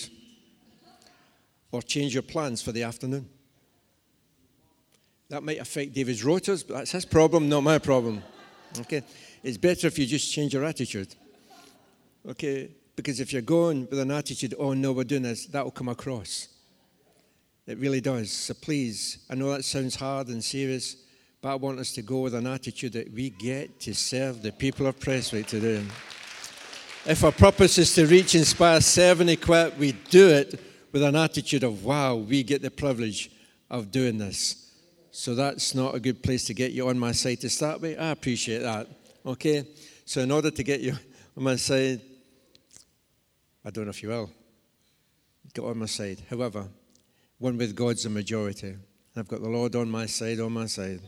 or 1.72 1.82
change 1.82 2.14
your 2.14 2.24
plans 2.24 2.62
for 2.62 2.72
the 2.72 2.84
afternoon. 2.84 3.28
That 5.30 5.42
might 5.42 5.60
affect 5.60 5.94
David's 5.94 6.24
rotors, 6.24 6.64
but 6.64 6.76
that's 6.76 6.92
his 6.92 7.06
problem, 7.06 7.50
not 7.50 7.62
my 7.62 7.80
problem. 7.80 8.22
Okay? 8.82 9.04
It's 9.42 9.58
better 9.58 9.88
if 9.88 9.98
you 9.98 10.06
just 10.06 10.32
change 10.32 10.54
your 10.54 10.64
attitude. 10.64 11.16
Okay? 12.28 12.70
Because 12.96 13.20
if 13.20 13.34
you're 13.34 13.42
going 13.42 13.88
with 13.90 14.00
an 14.00 14.12
attitude, 14.12 14.54
oh 14.60 14.74
no, 14.74 14.92
we're 14.92 15.04
doing 15.04 15.24
this, 15.24 15.48
that 15.48 15.64
will 15.64 15.72
come 15.72 15.90
across. 15.90 16.50
It 17.66 17.78
really 17.78 18.02
does. 18.02 18.32
So 18.32 18.54
please, 18.54 19.26
I 19.30 19.36
know 19.36 19.50
that 19.52 19.66
sounds 19.66 19.96
hard 19.96 20.28
and 20.28 20.44
serious, 20.44 20.98
but 21.44 21.52
I 21.52 21.56
want 21.56 21.78
us 21.78 21.92
to 21.96 22.02
go 22.02 22.22
with 22.22 22.36
an 22.36 22.48
attitude 22.48 22.94
that 22.94 23.12
we 23.12 23.30
get 23.30 23.82
to 23.82 23.94
serve 23.94 24.42
the 24.42 24.54
people 24.54 24.88
of 24.88 24.98
Prestwick 24.98 25.46
today. 25.46 25.84
If 27.06 27.22
our 27.26 27.34
purpose 27.34 27.78
is 27.78 27.94
to 27.96 28.08
reach, 28.08 28.34
inspire, 28.34 28.80
serve, 28.80 29.20
and 29.20 29.30
equip, 29.30 29.78
we 29.78 29.92
do 29.92 30.30
it 30.30 30.58
with 30.94 31.04
an 31.04 31.18
attitude 31.18 31.66
of, 31.66 31.84
wow, 31.84 32.16
we 32.16 32.44
get 32.44 32.62
the 32.62 32.72
privilege 32.72 33.30
of 33.70 33.92
doing 33.92 34.18
this. 34.18 34.72
So 35.12 35.36
that's 35.36 35.76
not 35.76 35.94
a 35.96 36.00
good 36.00 36.24
place 36.24 36.46
to 36.46 36.54
get 36.54 36.72
you 36.72 36.88
on 36.88 36.98
my 36.98 37.12
side 37.12 37.42
to 37.42 37.50
start 37.50 37.82
with. 37.82 38.00
I 38.00 38.12
appreciate 38.12 38.60
that. 38.60 38.88
Okay? 39.26 39.68
So, 40.06 40.22
in 40.22 40.32
order 40.32 40.50
to 40.50 40.64
get 40.64 40.80
you 40.80 40.94
on 41.36 41.44
my 41.44 41.58
side, 41.58 42.00
I 43.66 43.70
don't 43.70 43.84
know 43.84 43.90
if 43.90 44.02
you 44.02 44.10
will, 44.10 44.30
get 45.54 45.66
on 45.66 45.78
my 45.78 45.88
side. 45.88 46.22
However, 46.30 46.70
one 47.38 47.58
with 47.58 47.76
God's 47.76 48.06
a 48.06 48.10
majority. 48.10 48.78
I've 49.14 49.28
got 49.28 49.42
the 49.42 49.50
Lord 49.50 49.76
on 49.76 49.90
my 49.90 50.06
side, 50.06 50.40
on 50.40 50.54
my 50.54 50.68
side. 50.68 51.02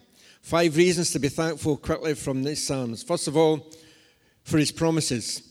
Five 0.45 0.77
reasons 0.77 1.09
to 1.09 1.17
be 1.17 1.29
thankful 1.29 1.75
quickly 1.75 2.13
from 2.13 2.43
these 2.43 2.63
Psalms. 2.63 3.01
First 3.01 3.27
of 3.27 3.35
all, 3.35 3.67
for 4.43 4.59
his 4.59 4.71
promises. 4.71 5.41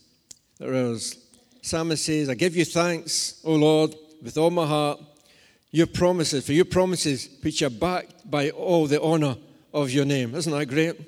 There 0.60 0.72
is. 0.72 1.18
Psalmist 1.62 2.04
says, 2.04 2.28
I 2.28 2.34
give 2.34 2.54
you 2.54 2.64
thanks, 2.64 3.40
O 3.42 3.56
Lord, 3.56 3.92
with 4.22 4.38
all 4.38 4.50
my 4.50 4.64
heart. 4.64 5.00
Your 5.72 5.88
promises, 5.88 6.46
for 6.46 6.52
your 6.52 6.64
promises, 6.64 7.28
which 7.42 7.60
are 7.62 7.70
backed 7.70 8.30
by 8.30 8.50
all 8.50 8.86
the 8.86 9.02
honor 9.02 9.36
of 9.72 9.90
your 9.90 10.04
name. 10.04 10.32
Isn't 10.32 10.52
that 10.52 10.66
great? 10.66 10.96
You 10.96 11.04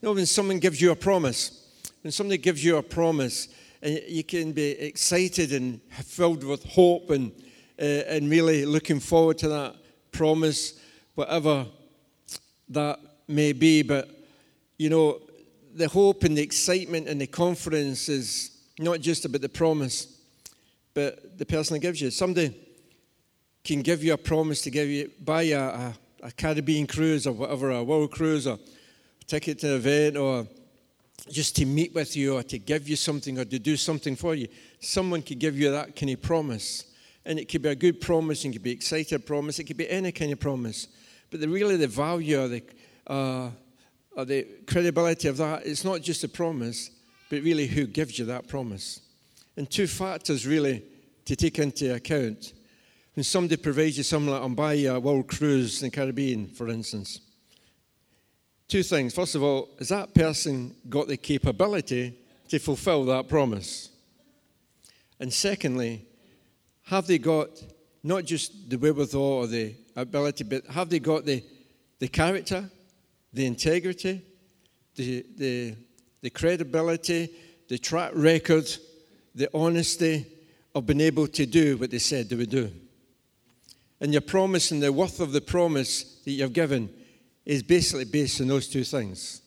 know, 0.00 0.12
when 0.14 0.24
someone 0.24 0.58
gives 0.58 0.80
you 0.80 0.92
a 0.92 0.96
promise, 0.96 1.62
when 2.00 2.12
somebody 2.12 2.38
gives 2.38 2.64
you 2.64 2.78
a 2.78 2.82
promise, 2.82 3.48
and 3.82 4.00
you 4.08 4.24
can 4.24 4.52
be 4.52 4.70
excited 4.70 5.52
and 5.52 5.82
filled 5.92 6.42
with 6.42 6.64
hope 6.64 7.10
and, 7.10 7.32
uh, 7.78 7.84
and 7.84 8.30
really 8.30 8.64
looking 8.64 8.98
forward 8.98 9.36
to 9.36 9.48
that 9.48 9.76
promise, 10.10 10.80
whatever 11.14 11.66
that 12.70 12.98
may 13.28 13.52
be. 13.52 13.82
But, 13.82 14.10
you 14.78 14.90
know, 14.90 15.20
the 15.74 15.88
hope 15.88 16.24
and 16.24 16.36
the 16.36 16.42
excitement 16.42 17.08
and 17.08 17.20
the 17.20 17.26
confidence 17.26 18.08
is 18.08 18.58
not 18.78 19.00
just 19.00 19.24
about 19.24 19.40
the 19.40 19.48
promise, 19.48 20.18
but 20.94 21.38
the 21.38 21.46
person 21.46 21.74
that 21.74 21.80
gives 21.80 22.00
you. 22.00 22.10
Somebody 22.10 22.54
can 23.64 23.82
give 23.82 24.02
you 24.02 24.14
a 24.14 24.18
promise 24.18 24.62
to 24.62 24.70
give 24.70 24.88
you, 24.88 25.10
buy 25.22 25.42
a, 25.42 25.60
a, 25.60 25.94
a 26.22 26.30
Caribbean 26.32 26.86
cruise 26.86 27.26
or 27.26 27.32
whatever, 27.32 27.70
a 27.70 27.82
world 27.82 28.10
cruise 28.10 28.46
or 28.46 28.58
ticket 29.26 29.58
to 29.58 29.68
an 29.68 29.74
event 29.74 30.16
or 30.16 30.46
just 31.28 31.56
to 31.56 31.66
meet 31.66 31.94
with 31.94 32.16
you 32.16 32.36
or 32.36 32.42
to 32.42 32.58
give 32.58 32.88
you 32.88 32.96
something 32.96 33.38
or 33.38 33.44
to 33.44 33.58
do 33.58 33.76
something 33.76 34.14
for 34.14 34.34
you. 34.34 34.46
Someone 34.80 35.22
could 35.22 35.38
give 35.38 35.58
you 35.58 35.70
that 35.72 35.96
kind 35.96 36.12
of 36.12 36.22
promise. 36.22 36.84
And 37.24 37.40
it 37.40 37.48
could 37.48 37.62
be 37.62 37.70
a 37.70 37.74
good 37.74 38.00
promise 38.00 38.44
and 38.44 38.54
it 38.54 38.58
could 38.58 38.62
be 38.62 38.70
excited 38.70 39.26
promise. 39.26 39.58
It 39.58 39.64
could 39.64 39.76
be 39.76 39.90
any 39.90 40.12
kind 40.12 40.32
of 40.32 40.38
promise. 40.38 40.86
But 41.30 41.40
the, 41.40 41.48
really 41.48 41.76
the 41.76 41.88
value 41.88 42.40
or 42.40 42.48
the, 42.48 42.62
uh, 43.06 43.50
the 44.16 44.46
credibility 44.66 45.28
of 45.28 45.36
that, 45.36 45.66
it's 45.66 45.84
not 45.84 46.02
just 46.02 46.24
a 46.24 46.28
promise, 46.28 46.90
but 47.30 47.42
really 47.42 47.66
who 47.66 47.86
gives 47.86 48.18
you 48.18 48.24
that 48.26 48.48
promise. 48.48 49.00
And 49.56 49.70
two 49.70 49.86
factors 49.86 50.46
really 50.46 50.82
to 51.24 51.36
take 51.36 51.58
into 51.58 51.94
account. 51.94 52.52
When 53.14 53.24
somebody 53.24 53.56
provides 53.56 53.96
you 53.96 54.04
something 54.04 54.32
like, 54.32 54.42
I'm 54.42 54.54
buying 54.54 54.86
a 54.86 55.00
world 55.00 55.28
cruise 55.28 55.82
in 55.82 55.90
the 55.90 55.96
Caribbean, 55.96 56.48
for 56.48 56.68
instance, 56.68 57.20
Two 58.68 58.82
things. 58.82 59.14
First 59.14 59.36
of 59.36 59.44
all, 59.44 59.68
has 59.78 59.90
that 59.90 60.12
person 60.12 60.74
got 60.88 61.06
the 61.06 61.16
capability 61.16 62.18
to 62.48 62.58
fulfill 62.58 63.04
that 63.04 63.28
promise? 63.28 63.90
And 65.20 65.32
secondly, 65.32 66.04
have 66.86 67.06
they 67.06 67.18
got 67.18 67.48
not 68.02 68.24
just 68.24 68.68
the 68.68 68.76
wherewithal 68.76 69.22
or 69.22 69.46
the 69.46 69.74
ability, 69.94 70.44
but 70.44 70.66
have 70.66 70.88
they 70.90 70.98
got 70.98 71.24
the, 71.24 71.44
the 72.00 72.08
character, 72.08 72.68
the 73.36 73.44
integrity, 73.44 74.22
the, 74.94 75.24
the, 75.36 75.74
the 76.22 76.30
credibility, 76.30 77.28
the 77.68 77.76
track 77.76 78.12
record, 78.14 78.66
the 79.34 79.50
honesty 79.52 80.24
of 80.74 80.86
being 80.86 81.02
able 81.02 81.26
to 81.26 81.44
do 81.44 81.76
what 81.76 81.90
they 81.90 81.98
said 81.98 82.30
they 82.30 82.36
would 82.36 82.50
do? 82.50 82.72
And 84.00 84.12
your 84.12 84.22
promise 84.22 84.70
and 84.70 84.82
the 84.82 84.90
worth 84.90 85.20
of 85.20 85.32
the 85.32 85.42
promise 85.42 86.20
that 86.24 86.30
you've 86.30 86.54
given 86.54 86.88
is 87.44 87.62
basically 87.62 88.06
based 88.06 88.40
on 88.40 88.48
those 88.48 88.68
two 88.68 88.84
things. 88.84 89.42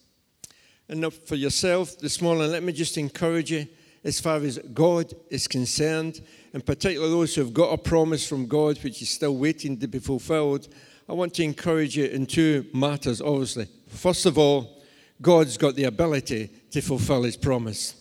And 0.87 1.11
for 1.11 1.35
yourself 1.35 1.97
this 1.97 2.21
morning, 2.21 2.51
let 2.51 2.61
me 2.61 2.71
just 2.71 2.95
encourage 2.97 3.51
you 3.51 3.67
as 4.03 4.19
far 4.19 4.37
as 4.37 4.59
God 4.71 5.13
is 5.31 5.47
concerned, 5.47 6.21
and 6.53 6.63
particularly 6.63 7.11
those 7.11 7.33
who 7.33 7.41
have 7.41 7.53
got 7.53 7.73
a 7.73 7.77
promise 7.77 8.27
from 8.27 8.45
God 8.45 8.77
which 8.83 9.01
is 9.01 9.09
still 9.09 9.35
waiting 9.35 9.77
to 9.79 9.87
be 9.87 9.99
fulfilled. 9.99 10.67
I 11.09 11.13
want 11.13 11.33
to 11.33 11.43
encourage 11.43 11.97
you 11.97 12.05
in 12.05 12.27
two 12.27 12.67
matters, 12.71 13.19
obviously. 13.19 13.67
First 13.87 14.27
of 14.27 14.37
all, 14.37 14.79
God's 15.19 15.57
got 15.57 15.73
the 15.73 15.85
ability 15.85 16.51
to 16.69 16.81
fulfill 16.81 17.23
his 17.23 17.35
promise. 17.35 17.95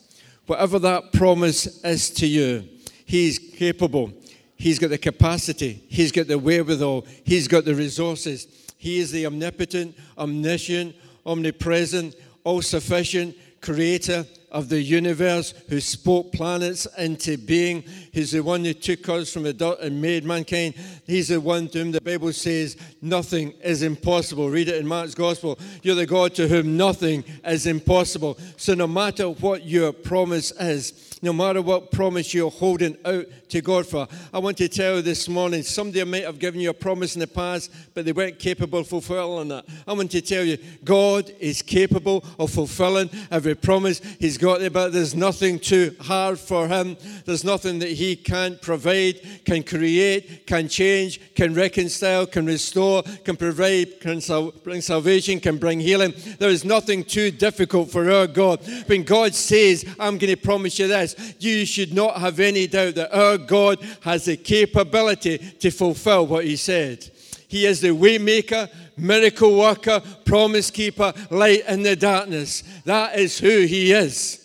Whatever 0.44 0.78
that 0.80 1.14
promise 1.14 1.82
is 1.82 2.10
to 2.10 2.26
you, 2.26 2.68
he's 3.06 3.38
capable. 3.38 4.12
He's 4.56 4.78
got 4.78 4.90
the 4.90 4.98
capacity, 4.98 5.84
he's 5.88 6.12
got 6.12 6.26
the 6.26 6.38
wherewithal, 6.38 7.06
he's 7.24 7.48
got 7.48 7.64
the 7.64 7.74
resources. 7.74 8.46
He 8.76 8.98
is 8.98 9.10
the 9.10 9.24
omnipotent, 9.24 9.96
omniscient, 10.18 10.94
omnipresent, 11.24 12.14
all 12.44 12.60
sufficient 12.60 13.34
creator 13.62 14.26
of 14.50 14.68
the 14.68 14.80
universe 14.80 15.52
who 15.68 15.80
spoke 15.80 16.32
planets 16.32 16.86
into 16.96 17.36
being. 17.36 17.82
He's 18.12 18.32
the 18.32 18.40
one 18.40 18.64
who 18.64 18.72
took 18.72 19.08
us 19.08 19.32
from 19.32 19.42
the 19.42 19.52
dirt 19.52 19.80
and 19.80 20.00
made 20.00 20.24
mankind. 20.24 20.74
He's 21.06 21.28
the 21.28 21.40
one 21.40 21.68
to 21.68 21.78
whom 21.78 21.92
the 21.92 22.00
Bible 22.00 22.32
says 22.32 22.76
nothing 23.02 23.52
is 23.62 23.82
impossible. 23.82 24.48
Read 24.48 24.68
it 24.68 24.76
in 24.76 24.86
Mark's 24.86 25.14
Gospel. 25.14 25.58
You're 25.82 25.94
the 25.94 26.06
God 26.06 26.34
to 26.36 26.48
whom 26.48 26.76
nothing 26.76 27.24
is 27.44 27.66
impossible. 27.66 28.38
So 28.56 28.74
no 28.74 28.86
matter 28.86 29.28
what 29.28 29.66
your 29.66 29.92
promise 29.92 30.50
is, 30.52 31.17
no 31.22 31.32
matter 31.32 31.62
what 31.62 31.90
promise 31.90 32.32
you're 32.34 32.50
holding 32.50 32.96
out 33.04 33.26
to 33.48 33.60
God 33.60 33.86
for. 33.86 34.06
I 34.32 34.38
want 34.38 34.56
to 34.58 34.68
tell 34.68 34.96
you 34.96 35.02
this 35.02 35.28
morning 35.28 35.62
somebody 35.62 36.04
might 36.04 36.24
have 36.24 36.38
given 36.38 36.60
you 36.60 36.70
a 36.70 36.74
promise 36.74 37.14
in 37.14 37.20
the 37.20 37.26
past, 37.26 37.72
but 37.94 38.04
they 38.04 38.12
weren't 38.12 38.38
capable 38.38 38.80
of 38.80 38.88
fulfilling 38.88 39.48
that. 39.48 39.64
I 39.86 39.92
want 39.92 40.10
to 40.12 40.20
tell 40.20 40.44
you, 40.44 40.58
God 40.84 41.30
is 41.40 41.62
capable 41.62 42.24
of 42.38 42.50
fulfilling 42.50 43.10
every 43.30 43.54
promise 43.54 44.00
He's 44.18 44.38
got 44.38 44.60
there, 44.60 44.70
but 44.70 44.92
there's 44.92 45.14
nothing 45.14 45.58
too 45.58 45.94
hard 46.00 46.38
for 46.38 46.68
Him. 46.68 46.96
There's 47.24 47.44
nothing 47.44 47.78
that 47.80 47.90
He 47.90 48.16
can't 48.16 48.60
provide, 48.60 49.20
can 49.44 49.62
create, 49.62 50.46
can 50.46 50.68
change, 50.68 51.34
can 51.34 51.54
reconcile, 51.54 52.26
can 52.26 52.46
restore, 52.46 53.02
can 53.24 53.36
provide, 53.36 54.00
can 54.00 54.20
bring 54.62 54.80
salvation, 54.80 55.40
can 55.40 55.58
bring 55.58 55.80
healing. 55.80 56.14
There 56.38 56.50
is 56.50 56.64
nothing 56.64 57.04
too 57.04 57.30
difficult 57.30 57.90
for 57.90 58.10
our 58.10 58.26
God. 58.26 58.60
When 58.86 59.02
God 59.02 59.34
says, 59.34 59.84
I'm 59.98 60.18
going 60.18 60.34
to 60.34 60.36
promise 60.36 60.78
you 60.78 60.88
this, 60.88 61.07
you 61.38 61.64
should 61.66 61.92
not 61.92 62.18
have 62.18 62.40
any 62.40 62.66
doubt 62.66 62.94
that 62.96 63.16
our 63.16 63.38
God 63.38 63.78
has 64.02 64.24
the 64.24 64.36
capability 64.36 65.38
to 65.38 65.70
fulfill 65.70 66.26
what 66.26 66.44
He 66.44 66.56
said. 66.56 67.08
He 67.48 67.64
is 67.64 67.80
the 67.80 67.88
waymaker, 67.88 68.68
miracle 68.96 69.58
worker, 69.58 70.02
promise 70.24 70.70
keeper, 70.70 71.14
light 71.30 71.64
in 71.66 71.82
the 71.82 71.96
darkness. 71.96 72.62
That 72.84 73.18
is 73.18 73.38
who 73.38 73.60
He 73.60 73.92
is. 73.92 74.44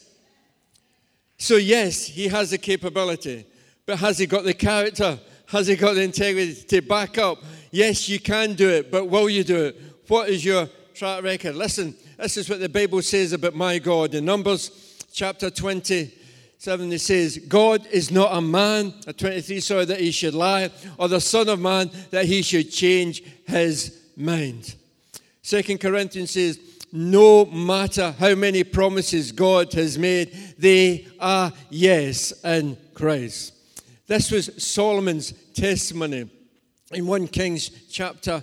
So, 1.37 1.57
yes, 1.57 2.05
He 2.05 2.29
has 2.29 2.51
the 2.51 2.57
capability, 2.57 3.45
but 3.85 3.99
has 3.99 4.17
He 4.17 4.25
got 4.25 4.45
the 4.45 4.53
character? 4.53 5.19
Has 5.47 5.67
He 5.67 5.75
got 5.75 5.95
the 5.95 6.03
integrity 6.03 6.53
to 6.53 6.81
back 6.81 7.17
up? 7.17 7.39
Yes, 7.71 8.07
you 8.07 8.19
can 8.19 8.53
do 8.53 8.69
it, 8.69 8.89
but 8.89 9.09
will 9.09 9.29
you 9.29 9.43
do 9.43 9.65
it? 9.65 9.81
What 10.07 10.29
is 10.29 10.45
your 10.45 10.69
track 10.93 11.23
record? 11.23 11.55
Listen, 11.55 11.95
this 12.17 12.37
is 12.37 12.49
what 12.49 12.59
the 12.59 12.69
Bible 12.69 13.01
says 13.01 13.33
about 13.33 13.55
my 13.55 13.79
God. 13.79 14.13
In 14.15 14.25
Numbers 14.25 14.95
chapter 15.11 15.49
20, 15.49 16.13
7 16.63 16.93
it 16.93 17.01
says, 17.01 17.39
God 17.39 17.85
is 17.87 18.09
not 18.09 18.33
a 18.33 18.39
man, 18.39 18.93
at 19.05 19.17
23, 19.17 19.59
sorry, 19.59 19.83
that 19.83 19.99
he 19.99 20.11
should 20.11 20.33
lie, 20.33 20.71
or 20.97 21.09
the 21.09 21.19
Son 21.19 21.49
of 21.49 21.59
Man 21.59 21.91
that 22.09 22.23
he 22.23 22.41
should 22.41 22.71
change 22.71 23.21
his 23.45 23.99
mind. 24.15 24.73
Second 25.41 25.81
Corinthians 25.81 26.31
says, 26.31 26.57
no 26.89 27.43
matter 27.47 28.15
how 28.17 28.33
many 28.35 28.63
promises 28.63 29.33
God 29.33 29.73
has 29.73 29.99
made, 29.99 30.31
they 30.57 31.05
are 31.19 31.51
yes 31.69 32.31
in 32.45 32.77
Christ. 32.93 33.55
This 34.07 34.31
was 34.31 34.63
Solomon's 34.63 35.33
testimony 35.53 36.29
in 36.93 37.05
1 37.05 37.27
Kings 37.27 37.71
chapter 37.91 38.35
uh, 38.35 38.41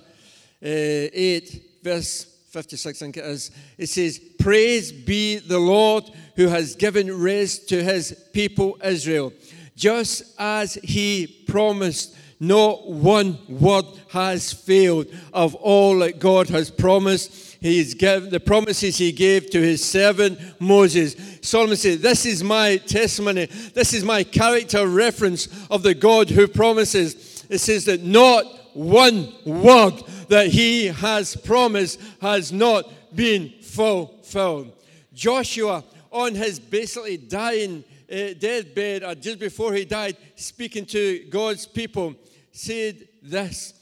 8, 0.63 1.63
verse 1.83 2.31
56, 2.51 3.01
I 3.01 3.05
think 3.05 3.17
it 3.17 3.25
is. 3.25 3.51
It 3.79 3.89
says, 3.89 4.19
Praise 4.39 4.91
be 4.91 5.39
the 5.39 5.59
Lord 5.59 6.05
who 6.41 6.49
has 6.49 6.75
given 6.75 7.23
rest 7.23 7.69
to 7.69 7.85
his 7.85 8.15
people 8.33 8.79
Israel. 8.83 9.31
Just 9.77 10.23
as 10.39 10.73
he 10.83 11.27
promised, 11.47 12.17
not 12.41 12.89
one 12.89 13.39
word 13.47 13.85
has 14.09 14.51
failed 14.51 15.09
of 15.35 15.55
all 15.57 15.99
that 15.99 16.19
God 16.19 16.49
has 16.49 16.71
promised. 16.71 17.59
He's 17.61 17.93
given 17.93 18.31
the 18.31 18.41
promises 18.41 18.97
he 18.97 19.13
gave 19.13 19.51
to 19.51 19.61
his 19.61 19.85
servant 19.85 20.39
Moses. 20.59 21.15
Solomon 21.43 21.77
said, 21.77 21.99
This 21.99 22.25
is 22.25 22.43
my 22.43 22.79
testimony. 22.79 23.45
This 23.75 23.93
is 23.93 24.03
my 24.03 24.25
character 24.25 24.89
reference 24.89 25.47
of 25.71 25.83
the 25.83 25.95
God 25.95 26.31
who 26.31 26.49
promises. 26.49 27.45
It 27.51 27.59
says 27.59 27.85
that 27.85 28.03
not 28.03 28.47
one 28.73 29.31
word 29.45 30.03
that 30.29 30.47
he 30.47 30.87
has 30.87 31.37
promised 31.37 32.01
has 32.23 32.51
not 32.51 32.91
been 33.15 33.53
fulfilled. 33.61 34.73
Joshua, 35.13 35.85
on 36.11 36.35
his 36.35 36.59
basically 36.59 37.17
dying 37.17 37.85
uh, 38.11 38.35
deathbed, 38.39 39.05
or 39.05 39.15
just 39.15 39.39
before 39.39 39.73
he 39.73 39.85
died, 39.85 40.17
speaking 40.35 40.85
to 40.87 41.27
God's 41.31 41.67
people, 41.67 42.15
said 42.53 43.07
this. 43.23 43.75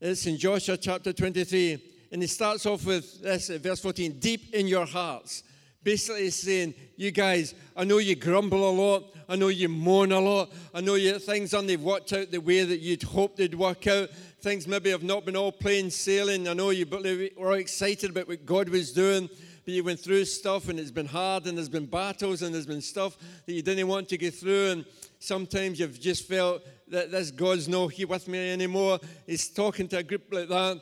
It's 0.00 0.26
in 0.26 0.36
Joshua 0.36 0.76
chapter 0.76 1.12
23. 1.12 1.82
And 2.12 2.22
he 2.22 2.28
starts 2.28 2.64
off 2.64 2.86
with 2.86 3.22
this, 3.22 3.48
verse 3.48 3.80
14 3.80 4.20
deep 4.20 4.54
in 4.54 4.68
your 4.68 4.86
hearts. 4.86 5.42
Basically, 5.82 6.30
saying, 6.30 6.74
You 6.96 7.10
guys, 7.10 7.54
I 7.76 7.84
know 7.84 7.98
you 7.98 8.14
grumble 8.14 8.68
a 8.68 8.70
lot. 8.70 9.14
I 9.28 9.36
know 9.36 9.48
you 9.48 9.68
moan 9.68 10.12
a 10.12 10.20
lot. 10.20 10.52
I 10.72 10.80
know 10.80 10.94
you, 10.94 11.18
things 11.18 11.54
aren't 11.54 11.76
worked 11.80 12.12
out 12.12 12.30
the 12.30 12.38
way 12.38 12.62
that 12.62 12.78
you'd 12.78 13.02
hoped 13.02 13.38
they'd 13.38 13.54
work 13.54 13.86
out. 13.86 14.10
Things 14.40 14.68
maybe 14.68 14.90
have 14.90 15.02
not 15.02 15.24
been 15.24 15.36
all 15.36 15.50
plain 15.50 15.90
sailing. 15.90 16.46
I 16.46 16.52
know 16.52 16.70
you 16.70 16.86
were 17.36 17.56
excited 17.56 18.10
about 18.10 18.28
what 18.28 18.46
God 18.46 18.68
was 18.68 18.92
doing, 18.92 19.28
but 19.64 19.72
you 19.72 19.82
went 19.82 20.00
through 20.00 20.24
stuff 20.26 20.68
and 20.68 20.78
it's 20.78 20.90
been 20.90 21.06
hard 21.06 21.46
and 21.46 21.56
there's 21.56 21.68
been 21.68 21.86
battles 21.86 22.42
and 22.42 22.54
there's 22.54 22.66
been 22.66 22.82
stuff 22.82 23.16
that 23.46 23.52
you 23.52 23.62
didn't 23.62 23.88
want 23.88 24.08
to 24.10 24.18
get 24.18 24.34
through. 24.34 24.70
And 24.70 24.84
sometimes 25.18 25.80
you've 25.80 25.98
just 25.98 26.28
felt 26.28 26.62
that 26.88 27.10
this 27.10 27.30
God's 27.30 27.68
not 27.68 27.88
here 27.88 28.06
with 28.06 28.28
me 28.28 28.50
anymore. 28.52 29.00
He's 29.26 29.48
talking 29.48 29.88
to 29.88 29.98
a 29.98 30.02
group 30.02 30.24
like 30.30 30.48
that. 30.48 30.80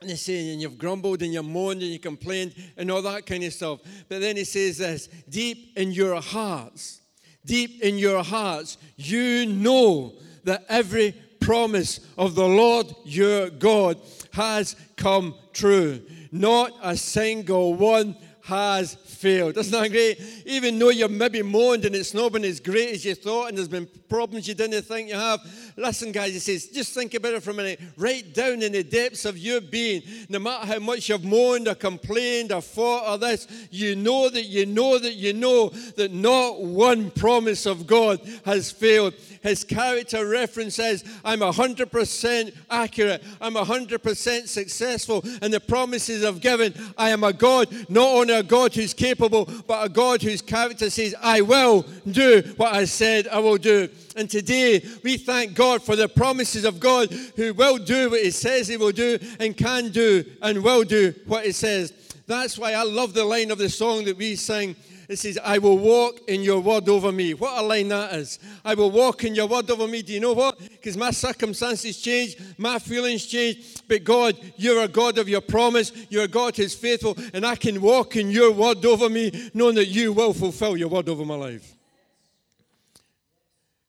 And 0.00 0.10
he's 0.10 0.22
saying, 0.22 0.50
and 0.50 0.62
you've 0.62 0.78
grumbled 0.78 1.22
and 1.22 1.32
you 1.32 1.42
moaned 1.42 1.82
and 1.82 1.90
you 1.90 1.98
complained 1.98 2.54
and 2.76 2.90
all 2.90 3.02
that 3.02 3.26
kind 3.26 3.42
of 3.42 3.52
stuff. 3.52 3.80
But 4.08 4.20
then 4.20 4.36
he 4.36 4.44
says 4.44 4.78
this 4.78 5.08
deep 5.28 5.76
in 5.76 5.92
your 5.92 6.20
hearts, 6.20 7.00
deep 7.44 7.82
in 7.82 7.98
your 7.98 8.22
hearts, 8.22 8.78
you 8.96 9.46
know 9.46 10.14
that 10.44 10.64
every 10.68 11.12
promise 11.40 12.00
of 12.16 12.34
the 12.34 12.46
Lord 12.46 12.86
your 13.04 13.50
God 13.50 13.98
has 14.32 14.76
come 14.96 15.34
true. 15.52 16.02
Not 16.32 16.72
a 16.82 16.96
single 16.96 17.74
one 17.74 18.16
has 18.42 18.94
failed. 18.94 19.56
Isn't 19.56 19.72
that 19.72 19.90
great? 19.90 20.20
Even 20.46 20.78
though 20.78 20.90
you've 20.90 21.10
maybe 21.10 21.42
moaned 21.42 21.84
and 21.84 21.94
it's 21.94 22.14
not 22.14 22.32
been 22.32 22.44
as 22.44 22.60
great 22.60 22.90
as 22.90 23.04
you 23.04 23.14
thought 23.14 23.48
and 23.48 23.58
there's 23.58 23.68
been 23.68 23.88
problems 24.08 24.48
you 24.48 24.54
didn't 24.54 24.82
think 24.82 25.08
you 25.08 25.14
have. 25.14 25.40
Listen, 25.80 26.12
guys, 26.12 26.34
he 26.34 26.38
says, 26.38 26.66
just 26.66 26.92
think 26.92 27.14
about 27.14 27.32
it 27.32 27.42
for 27.42 27.52
a 27.52 27.54
minute. 27.54 27.80
Right 27.96 28.34
down 28.34 28.60
in 28.60 28.72
the 28.72 28.84
depths 28.84 29.24
of 29.24 29.38
your 29.38 29.62
being, 29.62 30.02
no 30.28 30.38
matter 30.38 30.66
how 30.66 30.78
much 30.78 31.08
you've 31.08 31.24
moaned 31.24 31.68
or 31.68 31.74
complained 31.74 32.52
or 32.52 32.60
fought 32.60 33.08
or 33.08 33.16
this, 33.16 33.48
you 33.70 33.96
know 33.96 34.28
that 34.28 34.44
you 34.44 34.66
know 34.66 34.98
that 34.98 35.14
you 35.14 35.32
know 35.32 35.70
that 35.96 36.12
not 36.12 36.60
one 36.60 37.10
promise 37.10 37.64
of 37.64 37.86
God 37.86 38.20
has 38.44 38.70
failed. 38.70 39.14
His 39.42 39.64
character 39.64 40.26
reference 40.26 40.74
says, 40.74 41.02
I'm 41.24 41.40
100% 41.40 42.54
accurate. 42.70 43.24
I'm 43.40 43.54
100% 43.54 44.48
successful. 44.48 45.24
And 45.40 45.52
the 45.52 45.60
promises 45.60 46.24
I've 46.24 46.42
given, 46.42 46.74
I 46.98 47.08
am 47.08 47.24
a 47.24 47.32
God, 47.32 47.68
not 47.88 48.08
only 48.08 48.34
a 48.34 48.42
God 48.42 48.74
who's 48.74 48.92
capable, 48.92 49.48
but 49.66 49.86
a 49.86 49.88
God 49.88 50.20
whose 50.20 50.42
character 50.42 50.90
says, 50.90 51.14
I 51.22 51.40
will 51.40 51.86
do 52.10 52.42
what 52.58 52.74
I 52.74 52.84
said 52.84 53.28
I 53.28 53.38
will 53.38 53.56
do. 53.56 53.88
And 54.16 54.28
today 54.28 54.84
we 55.02 55.16
thank 55.16 55.54
God 55.54 55.82
for 55.82 55.96
the 55.96 56.08
promises 56.08 56.64
of 56.64 56.80
God 56.80 57.10
who 57.36 57.54
will 57.54 57.78
do 57.78 58.10
what 58.10 58.22
He 58.22 58.30
says 58.30 58.68
He 58.68 58.76
will 58.76 58.92
do 58.92 59.18
and 59.38 59.56
can 59.56 59.90
do 59.90 60.24
and 60.42 60.62
will 60.62 60.84
do 60.84 61.14
what 61.26 61.44
He 61.46 61.52
says. 61.52 61.92
That's 62.26 62.58
why 62.58 62.72
I 62.72 62.82
love 62.84 63.14
the 63.14 63.24
line 63.24 63.50
of 63.50 63.58
the 63.58 63.68
song 63.68 64.04
that 64.04 64.16
we 64.16 64.36
sing 64.36 64.76
It 65.10 65.18
says, 65.18 65.40
I 65.42 65.58
will 65.58 65.76
walk 65.76 66.20
in 66.28 66.40
your 66.40 66.60
word 66.60 66.88
over 66.88 67.10
me. 67.10 67.34
What 67.34 67.58
a 67.58 67.66
line 67.66 67.88
that 67.88 68.14
is. 68.14 68.38
I 68.64 68.74
will 68.74 68.92
walk 68.92 69.24
in 69.24 69.34
your 69.34 69.48
word 69.48 69.68
over 69.68 69.88
me. 69.88 70.02
Do 70.02 70.12
you 70.12 70.20
know 70.20 70.34
what? 70.34 70.56
Because 70.60 70.96
my 70.96 71.10
circumstances 71.10 72.00
change, 72.00 72.36
my 72.56 72.78
feelings 72.78 73.26
change. 73.26 73.82
But 73.88 74.04
God, 74.04 74.38
you're 74.56 74.84
a 74.84 74.86
God 74.86 75.18
of 75.18 75.28
your 75.28 75.40
promise. 75.40 75.90
You're 76.10 76.22
a 76.24 76.28
God 76.28 76.56
who's 76.56 76.76
faithful. 76.76 77.16
And 77.34 77.44
I 77.44 77.56
can 77.56 77.82
walk 77.82 78.14
in 78.14 78.30
your 78.30 78.52
word 78.52 78.84
over 78.84 79.08
me, 79.08 79.50
knowing 79.52 79.74
that 79.74 79.88
you 79.88 80.12
will 80.12 80.32
fulfill 80.32 80.76
your 80.76 80.88
word 80.88 81.08
over 81.08 81.24
my 81.24 81.34
life. 81.34 81.74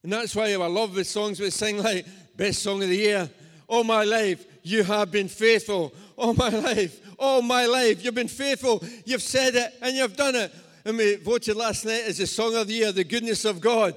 And 0.03 0.13
that's 0.13 0.35
why 0.35 0.51
I 0.51 0.55
love 0.55 0.95
the 0.95 1.03
songs 1.03 1.39
we 1.39 1.49
sing 1.49 1.77
like 1.77 2.05
best 2.35 2.63
song 2.63 2.81
of 2.81 2.89
the 2.89 2.97
year. 2.97 3.29
All 3.67 3.83
my 3.83 4.03
life, 4.03 4.45
you 4.63 4.83
have 4.83 5.11
been 5.11 5.27
faithful. 5.27 5.93
All 6.17 6.33
my 6.33 6.49
life, 6.49 6.99
all 7.19 7.41
my 7.41 7.65
life, 7.65 8.03
you've 8.03 8.15
been 8.15 8.27
faithful. 8.27 8.83
You've 9.05 9.21
said 9.21 9.55
it 9.55 9.73
and 9.81 9.95
you've 9.95 10.15
done 10.15 10.35
it. 10.35 10.53
And 10.83 10.97
we 10.97 11.15
voted 11.17 11.55
last 11.55 11.85
night 11.85 12.03
as 12.07 12.17
the 12.17 12.25
song 12.25 12.55
of 12.55 12.67
the 12.67 12.73
year, 12.73 12.91
the 12.91 13.03
goodness 13.03 13.45
of 13.45 13.61
God. 13.61 13.93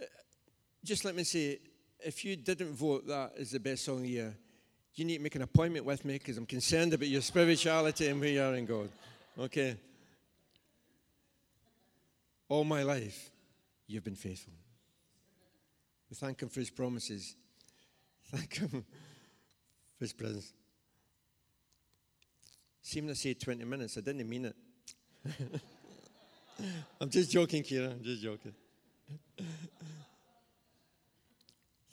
Uh, 0.00 0.06
just 0.82 1.04
let 1.04 1.14
me 1.14 1.24
say, 1.24 1.58
if 2.02 2.24
you 2.24 2.36
didn't 2.36 2.72
vote 2.72 3.06
that 3.06 3.32
as 3.38 3.50
the 3.50 3.60
best 3.60 3.84
song 3.84 3.96
of 3.96 4.02
the 4.02 4.08
year, 4.08 4.34
you 4.94 5.04
need 5.04 5.18
to 5.18 5.22
make 5.22 5.34
an 5.34 5.42
appointment 5.42 5.84
with 5.84 6.04
me 6.04 6.14
because 6.14 6.38
I'm 6.38 6.46
concerned 6.46 6.94
about 6.94 7.08
your 7.08 7.20
spirituality 7.20 8.08
and 8.08 8.18
where 8.20 8.30
you 8.30 8.42
are 8.42 8.54
in 8.54 8.64
God. 8.64 8.88
Okay? 9.38 9.76
All 12.48 12.64
my 12.64 12.82
life, 12.82 13.30
you've 13.86 14.04
been 14.04 14.16
faithful. 14.16 14.54
We 16.10 16.16
thank 16.16 16.42
Him 16.42 16.48
for 16.48 16.58
His 16.60 16.70
promises. 16.70 17.36
Thank 18.26 18.58
Him 18.58 18.68
for 19.98 20.04
His 20.04 20.12
presence. 20.12 20.52
Seemed 22.82 23.08
to 23.08 23.14
say 23.14 23.34
20 23.34 23.64
minutes. 23.64 23.96
I 23.96 24.00
didn't 24.00 24.28
mean 24.28 24.46
it. 24.46 24.56
I'm 27.00 27.08
just 27.08 27.30
joking, 27.30 27.62
Kira. 27.62 27.92
I'm 27.92 28.02
just 28.02 28.22
joking. 28.22 28.52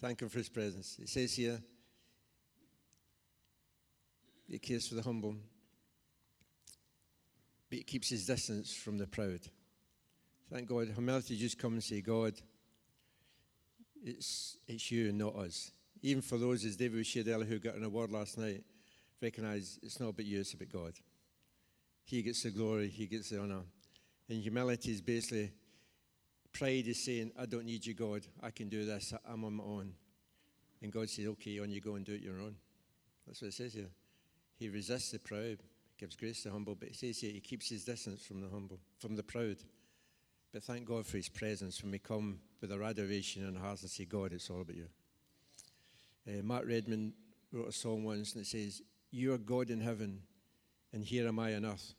Thank 0.01 0.21
Him 0.21 0.29
for 0.29 0.39
His 0.39 0.49
presence. 0.49 0.97
It 0.99 1.09
says 1.09 1.35
here, 1.35 1.61
He 4.49 4.57
cares 4.57 4.87
for 4.87 4.95
the 4.95 5.03
humble, 5.03 5.35
but 7.69 7.77
He 7.77 7.83
keeps 7.83 8.09
His 8.09 8.25
distance 8.25 8.73
from 8.73 8.97
the 8.97 9.05
proud. 9.05 9.41
Thank 10.51 10.67
God. 10.67 10.87
Humility 10.87 11.37
just 11.37 11.59
come 11.59 11.73
and 11.73 11.83
say, 11.83 12.01
God, 12.01 12.33
it's, 14.07 14.57
it's 14.67 14.91
you 14.91 15.09
and 15.09 15.17
not 15.17 15.35
us. 15.35 15.71
Even 16.01 16.21
for 16.21 16.37
those, 16.37 16.63
as 16.65 16.75
David 16.75 17.05
shared 17.05 17.27
earlier, 17.27 17.45
who 17.45 17.59
got 17.59 17.75
an 17.75 17.83
award 17.83 18.11
last 18.11 18.37
night, 18.37 18.63
recognize 19.21 19.79
it's 19.81 19.99
not 19.99 20.09
about 20.09 20.25
you, 20.25 20.39
it's 20.39 20.53
about 20.53 20.71
God. 20.71 20.93
He 22.03 22.21
gets 22.21 22.43
the 22.43 22.51
glory, 22.51 22.87
He 22.87 23.05
gets 23.07 23.29
the 23.29 23.41
honor. 23.41 23.63
And 24.29 24.41
humility 24.41 24.91
is 24.91 25.01
basically 25.01 25.51
pride 26.57 26.87
is 26.87 27.03
saying, 27.03 27.31
I 27.39 27.45
don't 27.45 27.65
need 27.65 27.85
you, 27.85 27.93
God. 27.93 28.25
I 28.41 28.49
can 28.51 28.69
do 28.69 28.85
this. 28.85 29.13
I'm 29.27 29.45
on 29.45 29.53
my 29.53 29.63
own. 29.63 29.93
And 30.81 30.91
God 30.91 31.09
says, 31.09 31.27
Okay, 31.27 31.59
on 31.59 31.71
you 31.71 31.81
go 31.81 31.95
and 31.95 32.05
do 32.05 32.13
it 32.13 32.21
your 32.21 32.41
own. 32.41 32.55
That's 33.25 33.41
what 33.41 33.49
it 33.49 33.53
says 33.53 33.73
here. 33.73 33.89
He 34.57 34.69
resists 34.69 35.11
the 35.11 35.19
proud, 35.19 35.59
gives 35.99 36.15
grace 36.15 36.41
to 36.43 36.49
the 36.49 36.53
humble, 36.53 36.75
but 36.75 36.89
it 36.89 36.95
says 36.95 37.19
here 37.19 37.31
he 37.31 37.39
keeps 37.39 37.69
his 37.69 37.83
distance 37.83 38.25
from 38.25 38.41
the 38.41 38.49
humble, 38.49 38.79
from 38.99 39.15
the 39.15 39.23
proud. 39.23 39.57
But 40.51 40.63
thank 40.63 40.85
God 40.85 41.05
for 41.05 41.17
his 41.17 41.29
presence 41.29 41.83
when 41.83 41.91
we 41.91 41.99
come 41.99 42.39
with 42.61 42.71
our 42.71 42.83
adoration 42.83 43.47
in 43.47 43.55
our 43.55 43.63
hearts 43.63 43.81
and 43.81 43.91
say, 43.91 44.05
God, 44.05 44.33
it's 44.33 44.49
all 44.49 44.61
about 44.61 44.75
you. 44.75 44.87
Uh, 46.27 46.43
Matt 46.43 46.65
Redman 46.65 47.13
wrote 47.51 47.67
a 47.67 47.71
song 47.71 48.03
once 48.03 48.33
and 48.33 48.41
it 48.41 48.47
says, 48.47 48.81
You 49.11 49.33
are 49.33 49.37
God 49.37 49.69
in 49.69 49.79
heaven, 49.79 50.21
and 50.93 51.03
here 51.03 51.27
am 51.27 51.39
I 51.39 51.55
on 51.55 51.65
earth, 51.65 51.93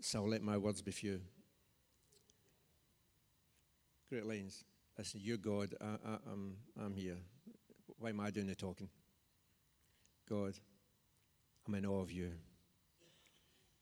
so 0.00 0.20
I'll 0.20 0.28
let 0.28 0.42
my 0.42 0.56
words 0.56 0.82
be 0.82 0.90
few. 0.90 1.20
Great 4.08 4.26
lines. 4.26 4.64
Listen, 4.98 5.20
You're 5.22 5.36
God, 5.36 5.74
I, 5.80 5.84
I, 5.84 6.16
I'm, 6.30 6.56
I'm 6.82 6.94
here. 6.94 7.16
Why 7.98 8.10
am 8.10 8.20
I 8.20 8.30
doing 8.30 8.46
the 8.46 8.54
talking? 8.54 8.88
God, 10.28 10.54
I'm 11.66 11.74
in 11.74 11.86
awe 11.86 12.00
of 12.00 12.10
you. 12.10 12.32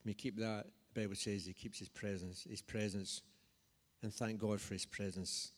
We 0.05 0.15
keep 0.15 0.37
that. 0.39 0.67
The 0.93 1.01
Bible 1.03 1.15
says 1.15 1.47
He 1.47 1.53
keeps 1.53 1.79
His 1.79 1.89
presence, 1.89 2.47
His 2.49 2.63
presence 2.63 3.23
and 4.03 4.13
thank 4.13 4.39
God 4.39 4.61
for 4.61 4.75
His 4.75 4.87
presence 4.87 5.53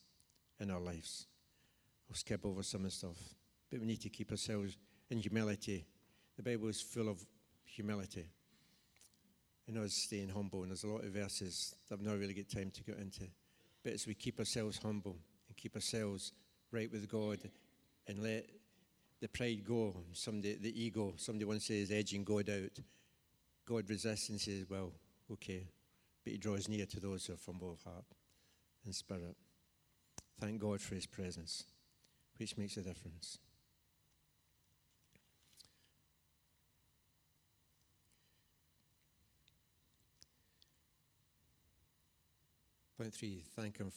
in 0.62 0.70
our 0.70 0.80
lives. 0.80 1.26
I'll 2.08 2.16
skip 2.16 2.46
over 2.46 2.62
some 2.62 2.80
of 2.80 2.84
the 2.86 2.90
stuff, 2.90 3.16
but 3.70 3.80
we 3.80 3.86
need 3.86 4.00
to 4.02 4.08
keep 4.08 4.30
ourselves 4.30 4.76
in 5.10 5.18
humility. 5.18 5.84
The 6.36 6.42
Bible 6.42 6.68
is 6.68 6.80
full 6.80 7.08
of 7.08 7.24
humility 7.64 8.26
and 9.68 9.78
us 9.78 9.92
staying 9.92 10.28
humble, 10.28 10.62
and 10.62 10.70
there's 10.70 10.84
a 10.84 10.88
lot 10.88 11.04
of 11.04 11.10
verses 11.10 11.74
that 11.88 11.94
I've 11.94 12.02
not 12.04 12.18
really 12.18 12.34
got 12.34 12.48
time 12.48 12.70
to 12.70 12.82
get 12.82 12.98
into. 12.98 13.24
But 13.82 13.94
as 13.94 14.06
we 14.06 14.14
keep 14.14 14.38
ourselves 14.38 14.78
humble 14.78 15.16
and 15.48 15.56
keep 15.56 15.74
ourselves 15.74 16.32
right 16.70 16.90
with 16.90 17.08
God 17.08 17.38
and 18.06 18.22
let 18.22 18.46
the 19.20 19.28
pride 19.28 19.64
go, 19.64 19.94
somebody, 20.12 20.54
the 20.54 20.82
ego, 20.82 21.14
somebody 21.16 21.44
once 21.44 21.66
says 21.66 21.90
edging 21.90 22.24
God 22.24 22.50
out, 22.50 22.78
God 23.64 23.88
resists 23.88 24.28
and 24.28 24.40
says, 24.40 24.66
Well, 24.68 24.92
okay. 25.32 25.68
But 26.24 26.32
He 26.32 26.38
draws 26.38 26.68
near 26.68 26.86
to 26.86 27.00
those 27.00 27.26
who 27.26 27.34
are 27.34 27.38
humble 27.46 27.72
of 27.72 27.82
heart 27.82 28.04
and 28.84 28.94
spirit. 28.94 29.36
Thank 30.42 30.58
God 30.58 30.80
for 30.80 30.96
His 30.96 31.06
presence, 31.06 31.62
which 32.36 32.58
makes 32.58 32.76
a 32.76 32.82
difference. 32.82 33.38
Point 42.98 43.14
three, 43.14 43.44
thank 43.54 43.78
Him 43.78 43.92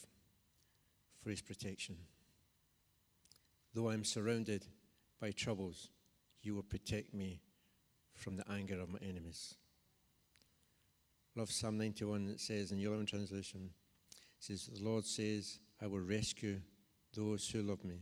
for 1.20 1.30
His 1.30 1.42
protection. 1.42 1.96
Though 3.74 3.90
I'm 3.90 4.04
surrounded 4.04 4.66
by 5.20 5.32
troubles, 5.32 5.88
you 6.42 6.54
will 6.54 6.62
protect 6.62 7.12
me 7.12 7.40
from 8.14 8.36
the 8.36 8.48
anger 8.48 8.80
of 8.80 8.88
my 8.88 9.00
enemies. 9.02 9.56
Love 11.34 11.50
Psalm 11.50 11.76
91, 11.76 12.28
it 12.28 12.40
says 12.40 12.70
in 12.70 12.78
your 12.78 12.94
own 12.94 13.04
Translation, 13.04 13.70
says, 14.38 14.70
The 14.72 14.84
Lord 14.84 15.04
says, 15.04 15.58
I 15.82 15.86
will 15.86 16.00
rescue 16.00 16.60
those 17.14 17.48
who 17.48 17.62
love 17.62 17.84
me. 17.84 18.00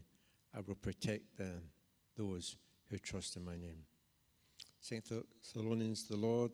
I 0.56 0.60
will 0.60 0.76
protect 0.76 1.36
them, 1.36 1.62
those 2.16 2.56
who 2.90 2.98
trust 2.98 3.36
in 3.36 3.44
my 3.44 3.56
name. 3.56 3.84
Second 4.80 5.24
Thessalonians, 5.40 6.06
the 6.06 6.16
Lord 6.16 6.52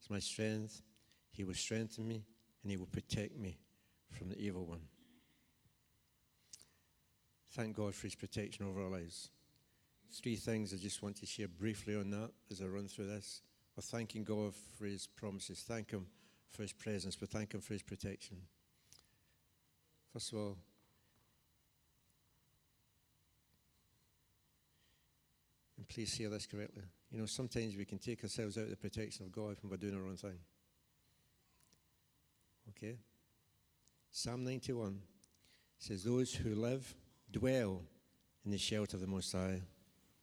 is 0.00 0.08
my 0.08 0.18
strength. 0.18 0.82
He 1.30 1.44
will 1.44 1.54
strengthen 1.54 2.06
me 2.06 2.24
and 2.62 2.70
he 2.70 2.76
will 2.76 2.86
protect 2.86 3.36
me 3.36 3.58
from 4.10 4.28
the 4.28 4.38
evil 4.38 4.64
one. 4.64 4.82
Thank 7.52 7.76
God 7.76 7.94
for 7.94 8.06
his 8.06 8.14
protection 8.14 8.66
over 8.66 8.82
our 8.82 8.90
lives. 8.90 9.30
Three 10.10 10.36
things 10.36 10.72
I 10.72 10.76
just 10.76 11.02
want 11.02 11.16
to 11.16 11.26
share 11.26 11.48
briefly 11.48 11.96
on 11.96 12.10
that 12.10 12.30
as 12.50 12.62
I 12.62 12.66
run 12.66 12.88
through 12.88 13.08
this. 13.08 13.42
We're 13.76 13.82
thanking 13.82 14.24
God 14.24 14.52
for 14.78 14.84
his 14.84 15.06
promises. 15.06 15.64
Thank 15.66 15.90
him 15.90 16.06
for 16.50 16.62
his 16.62 16.72
presence, 16.72 17.16
but 17.16 17.30
thank 17.30 17.52
him 17.54 17.60
for 17.60 17.72
his 17.72 17.82
protection. 17.82 18.36
First 20.12 20.32
of 20.32 20.38
all, 20.38 20.58
and 25.78 25.88
please 25.88 26.12
hear 26.12 26.28
this 26.28 26.46
correctly. 26.46 26.82
You 27.10 27.18
know, 27.18 27.26
sometimes 27.26 27.76
we 27.76 27.84
can 27.84 27.98
take 27.98 28.22
ourselves 28.22 28.58
out 28.58 28.64
of 28.64 28.70
the 28.70 28.76
protection 28.76 29.24
of 29.24 29.32
God 29.32 29.56
when 29.60 29.70
we're 29.70 29.76
doing 29.78 29.94
our 29.94 30.06
own 30.06 30.16
thing. 30.16 30.38
Okay? 32.70 32.96
Psalm 34.10 34.44
91 34.44 35.00
says, 35.78 36.04
Those 36.04 36.34
who 36.34 36.54
live, 36.54 36.94
dwell 37.30 37.80
in 38.44 38.50
the 38.50 38.58
shelter 38.58 38.98
of 38.98 39.00
the 39.00 39.06
Most 39.06 39.32
High 39.32 39.62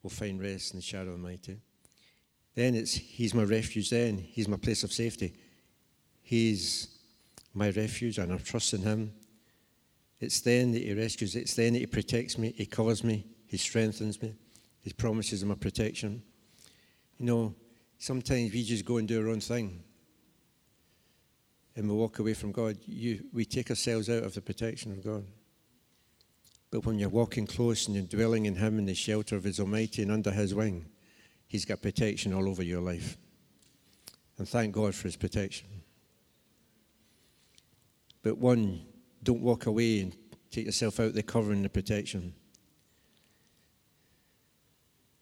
will 0.03 0.11
find 0.11 0.39
rest 0.39 0.73
in 0.73 0.77
the 0.79 0.83
shadow 0.85 1.11
of 1.11 1.17
the 1.17 1.23
Mighty. 1.23 1.57
Then 2.53 2.75
it's 2.75 2.93
He's 2.93 3.33
my 3.33 3.43
refuge, 3.43 3.89
then 3.89 4.17
He's 4.17 4.47
my 4.47 4.57
place 4.57 4.83
of 4.83 4.93
safety. 4.93 5.33
He's 6.21 6.99
my 7.53 7.71
refuge, 7.71 8.19
and 8.19 8.31
I 8.31 8.37
trust 8.37 8.73
in 8.73 8.81
Him. 8.81 9.13
It's 10.19 10.41
then 10.41 10.71
that 10.73 10.83
He 10.83 10.93
rescues, 10.93 11.35
it's 11.35 11.53
then 11.53 11.73
that 11.73 11.79
He 11.79 11.85
protects 11.85 12.37
me, 12.37 12.53
He 12.55 12.65
covers 12.65 13.03
me, 13.03 13.25
He 13.47 13.57
strengthens 13.57 14.21
me, 14.21 14.35
He 14.81 14.93
promises 14.93 15.43
my 15.45 15.55
protection. 15.55 16.21
You 17.17 17.25
know, 17.25 17.55
sometimes 17.97 18.53
we 18.53 18.63
just 18.63 18.85
go 18.85 18.97
and 18.97 19.07
do 19.07 19.21
our 19.21 19.29
own 19.29 19.41
thing 19.41 19.83
and 21.79 21.89
we 21.89 21.95
walk 21.95 22.19
away 22.19 22.33
from 22.33 22.51
God. 22.51 22.77
You, 22.85 23.23
we 23.31 23.45
take 23.45 23.69
ourselves 23.69 24.09
out 24.09 24.23
of 24.23 24.33
the 24.33 24.41
protection 24.41 24.91
of 24.91 25.01
God. 25.01 25.25
But 26.71 26.85
when 26.85 26.99
you're 26.99 27.07
walking 27.07 27.47
close 27.47 27.87
and 27.87 27.95
you're 27.95 28.05
dwelling 28.05 28.47
in 28.47 28.55
Him 28.55 28.79
in 28.79 28.85
the 28.85 28.93
shelter 28.93 29.37
of 29.37 29.45
His 29.45 29.61
Almighty 29.61 30.01
and 30.01 30.11
under 30.11 30.31
His 30.31 30.53
wing, 30.53 30.87
He's 31.47 31.63
got 31.63 31.81
protection 31.81 32.33
all 32.33 32.49
over 32.49 32.63
your 32.63 32.81
life. 32.81 33.17
And 34.37 34.47
thank 34.47 34.73
God 34.73 34.93
for 34.93 35.07
His 35.07 35.15
protection. 35.15 35.67
But 38.23 38.37
one, 38.37 38.81
don't 39.23 39.41
walk 39.41 39.65
away 39.65 40.01
and 40.01 40.15
take 40.51 40.65
yourself 40.65 40.99
out 40.99 41.13
the 41.13 41.23
cover 41.23 41.51
and 41.51 41.63
the 41.63 41.69
protection. 41.69 42.33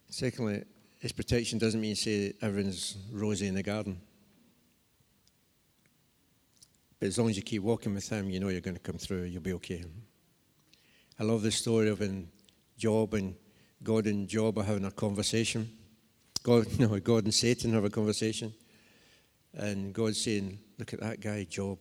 Secondly, 0.09 0.63
his 0.99 1.11
protection 1.11 1.59
doesn't 1.59 1.81
mean 1.81 1.95
say 1.95 2.33
everything's 2.41 2.97
rosy 3.11 3.47
in 3.47 3.55
the 3.55 3.63
garden. 3.63 4.01
But 6.99 7.07
as 7.07 7.17
long 7.17 7.29
as 7.29 7.37
you 7.37 7.43
keep 7.43 7.61
walking 7.61 7.93
with 7.93 8.09
Him, 8.09 8.29
you 8.29 8.39
know 8.39 8.49
you're 8.49 8.61
going 8.61 8.75
to 8.75 8.81
come 8.81 8.97
through. 8.97 9.23
You'll 9.23 9.41
be 9.41 9.53
okay. 9.53 9.83
I 11.19 11.23
love 11.23 11.41
the 11.41 11.51
story 11.51 11.89
of 11.89 11.99
when 11.99 12.29
Job 12.77 13.13
and 13.13 13.35
God 13.83 14.07
and 14.07 14.27
Job 14.27 14.57
are 14.57 14.63
having 14.63 14.85
a 14.85 14.91
conversation. 14.91 15.69
God, 16.41 16.67
no, 16.79 16.99
God 16.99 17.25
and 17.25 17.33
Satan 17.33 17.73
have 17.73 17.83
a 17.83 17.89
conversation. 17.89 18.53
And 19.53 19.93
God's 19.93 20.21
saying, 20.21 20.59
Look 20.79 20.93
at 20.93 20.99
that 21.01 21.19
guy, 21.19 21.43
Job. 21.43 21.79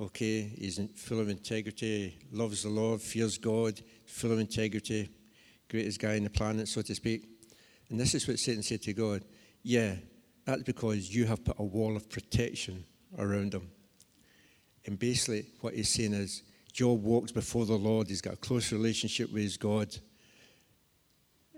Okay, 0.00 0.50
he's 0.58 0.80
full 0.96 1.20
of 1.20 1.28
integrity, 1.28 2.16
loves 2.32 2.62
the 2.62 2.70
Lord, 2.70 3.02
fears 3.02 3.36
God, 3.36 3.82
full 4.06 4.32
of 4.32 4.38
integrity, 4.38 5.10
greatest 5.68 6.00
guy 6.00 6.16
on 6.16 6.24
the 6.24 6.30
planet, 6.30 6.68
so 6.68 6.80
to 6.80 6.94
speak. 6.94 7.28
And 7.90 8.00
this 8.00 8.14
is 8.14 8.26
what 8.26 8.38
Satan 8.38 8.62
said 8.62 8.80
to 8.82 8.94
God 8.94 9.24
Yeah, 9.62 9.96
that's 10.46 10.62
because 10.62 11.14
you 11.14 11.26
have 11.26 11.44
put 11.44 11.58
a 11.58 11.62
wall 11.62 11.96
of 11.96 12.08
protection 12.08 12.84
around 13.18 13.52
him. 13.52 13.70
And 14.86 14.98
basically, 14.98 15.44
what 15.60 15.74
he's 15.74 15.90
saying 15.90 16.14
is, 16.14 16.44
Job 16.72 17.02
walks 17.02 17.30
before 17.30 17.66
the 17.66 17.74
Lord, 17.74 18.08
he's 18.08 18.22
got 18.22 18.34
a 18.34 18.38
close 18.38 18.72
relationship 18.72 19.30
with 19.30 19.42
his 19.42 19.58
God. 19.58 19.94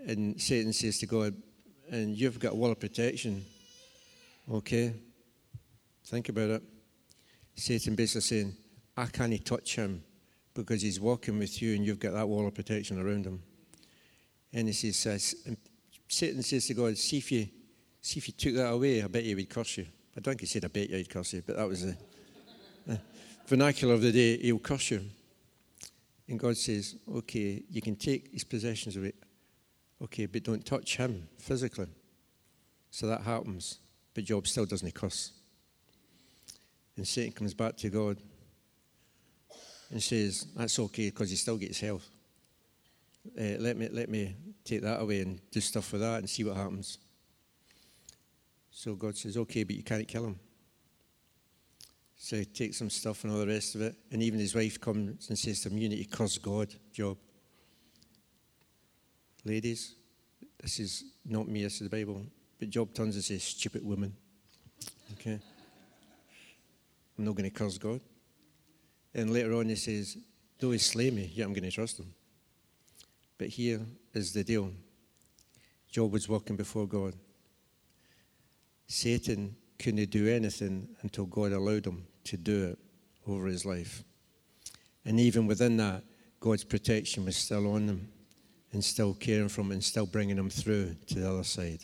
And 0.05 0.41
Satan 0.41 0.73
says 0.73 0.99
to 0.99 1.07
God, 1.07 1.37
and 1.93 2.17
you've 2.17 2.41
got 2.41 2.55
a 2.55 2.57
wall 2.57 2.73
of 2.73 2.81
protection. 2.81 3.45
Okay? 4.51 4.95
Think 6.05 6.29
about 6.29 6.51
it. 6.51 6.72
Satan 7.55 7.95
basically 7.95 8.21
saying, 8.23 8.57
I 8.97 9.07
can't 9.07 9.45
touch 9.45 9.77
him 9.77 10.03
because 10.55 10.83
he's 10.83 11.01
walking 11.01 11.39
with 11.39 11.63
you 11.63 11.75
and 11.75 11.85
you've 11.85 12.01
got 12.01 12.13
that 12.13 12.29
wall 12.29 12.47
of 12.47 12.55
protection 12.55 13.01
around 13.01 13.25
him. 13.25 13.43
And 14.53 14.69
he 14.69 14.75
says, 14.93 15.35
Satan 16.09 16.43
says 16.43 16.67
to 16.67 16.75
God, 16.75 16.97
see 16.99 17.19
if 17.19 17.33
you 17.33 17.49
see 18.01 18.19
if 18.19 18.29
you 18.29 18.35
took 18.35 18.55
that 18.57 18.73
away, 18.73 19.03
I 19.03 19.07
bet 19.07 19.23
he 19.23 19.35
would 19.35 19.49
curse 19.49 19.79
you. 19.79 19.87
I 20.17 20.21
don't 20.21 20.33
think 20.33 20.41
he 20.41 20.47
said 20.47 20.65
I 20.65 20.69
bet 20.69 20.91
you 20.91 20.97
he'd 20.97 21.09
curse 21.09 21.33
you, 21.33 21.43
but 21.47 21.57
that 21.57 21.69
was 21.69 21.87
the, 21.87 21.97
the 22.87 23.01
vernacular 23.47 23.95
of 23.95 24.03
the 24.03 24.13
day, 24.13 24.39
he'll 24.39 24.59
curse 24.59 24.91
you. 24.91 25.03
And 26.29 26.39
God 26.39 26.57
says, 26.57 26.97
Okay, 27.09 27.63
you 27.71 27.81
can 27.81 27.97
take 27.97 28.33
his 28.33 28.45
possessions 28.45 28.97
away. 28.97 29.13
Okay, 30.03 30.27
but 30.27 30.43
don't 30.43 30.65
touch 30.67 30.97
him 30.97 31.29
physically. 31.39 31.87
So 32.91 33.07
that 33.07 33.23
happens. 33.23 33.79
But 34.15 34.25
Job 34.25 34.47
still 34.47 34.67
doesn't 34.67 34.93
curse. 34.95 35.33
And 36.97 37.07
Satan 37.07 37.33
comes 37.33 37.55
back 37.55 37.77
to 37.79 37.89
God 37.89 38.19
and 39.91 40.03
says, 40.03 40.47
That's 40.57 40.79
okay 40.79 41.11
because 41.11 41.31
he 41.31 41.37
still 41.37 41.57
gets 41.57 41.81
health. 41.81 42.09
Uh, 43.39 43.57
let, 43.59 43.77
me, 43.77 43.89
let 43.93 44.09
me 44.09 44.35
take 44.65 44.83
that 44.83 45.01
away 45.01 45.21
and 45.21 45.41
do 45.51 45.61
stuff 45.61 45.93
with 45.93 46.01
that 46.01 46.19
and 46.19 46.29
see 46.29 46.45
what 46.45 46.57
happens. 46.57 46.99
So 48.71 48.95
God 48.95 49.17
says, 49.17 49.37
Okay, 49.37 49.65
but 49.65 49.77
you 49.77 49.83
can't 49.83 50.07
kill 50.09 50.27
him. 50.27 50.39
So 52.17 52.37
he 52.37 52.45
takes 52.45 52.79
some 52.79 52.91
stuff 52.91 53.25
and 53.25 53.33
all 53.33 53.41
the 53.41 53.47
rest 53.47 53.75
of 53.75 53.83
it. 53.83 53.97
And 54.13 54.23
even 54.23 54.39
his 54.39 54.55
wife 54.55 54.81
comes 54.81 55.29
and 55.29 55.39
says 55.39 55.61
to 55.63 55.71
him, 55.71 55.79
You 55.79 55.89
need 55.89 56.09
to 56.09 56.17
curse 56.17 56.39
God, 56.39 56.75
Job. 56.93 57.19
Ladies, 59.45 59.97
this 60.63 60.79
is 60.79 61.05
not 61.27 61.49
me, 61.49 61.65
this 61.65 61.81
is 61.81 61.91
the 61.91 61.97
Bible. 61.97 62.25
But 62.61 62.71
Job 62.71 62.95
turns 62.95 63.17
and 63.17 63.25
says, 63.25 63.43
Stupid 63.43 63.85
woman. 63.85 64.15
Okay? 65.15 65.41
I'm 67.19 67.25
not 67.25 67.35
going 67.35 67.51
to 67.51 67.57
curse 67.57 67.79
God. 67.79 68.01
And 69.15 69.33
later 69.33 69.55
on 69.55 69.69
he 69.69 69.77
says, 69.77 70.17
Though 70.59 70.71
he 70.71 70.79
slay 70.79 71.11
me, 71.11 71.31
yet 71.35 71.45
I'm 71.45 71.53
going 71.53 71.65
to 71.65 71.71
trust 71.71 71.99
him. 71.99 72.15
But 73.37 73.49
here 73.49 73.81
is 74.15 74.33
the 74.33 74.45
deal 74.45 74.71
Job 75.91 76.13
was 76.13 76.29
walking 76.29 76.57
before 76.57 76.87
God. 76.87 77.15
Satan 78.87 79.57
couldn't 79.79 80.11
do 80.11 80.29
anything 80.29 80.89
until 81.03 81.27
God 81.27 81.53
allowed 81.53 81.87
him 81.87 82.07
to 82.25 82.37
do 82.37 82.69
it 82.69 82.79
over 83.27 83.47
his 83.47 83.67
life. 83.67 84.05
And 85.05 85.19
even 85.19 85.47
within 85.47 85.77
that, 85.79 86.03
God's 86.41 86.65
protection 86.65 87.25
was 87.25 87.37
still 87.37 87.73
on 87.73 87.89
him 87.89 88.09
and 88.73 88.83
still 88.83 89.15
caring 89.15 89.49
for 89.49 89.61
him 89.61 89.73
and 89.73 89.85
still 89.85 90.07
bringing 90.07 90.39
him 90.39 90.51
through 90.51 90.97
to 91.09 91.19
the 91.21 91.29
other 91.29 91.45
side. 91.45 91.81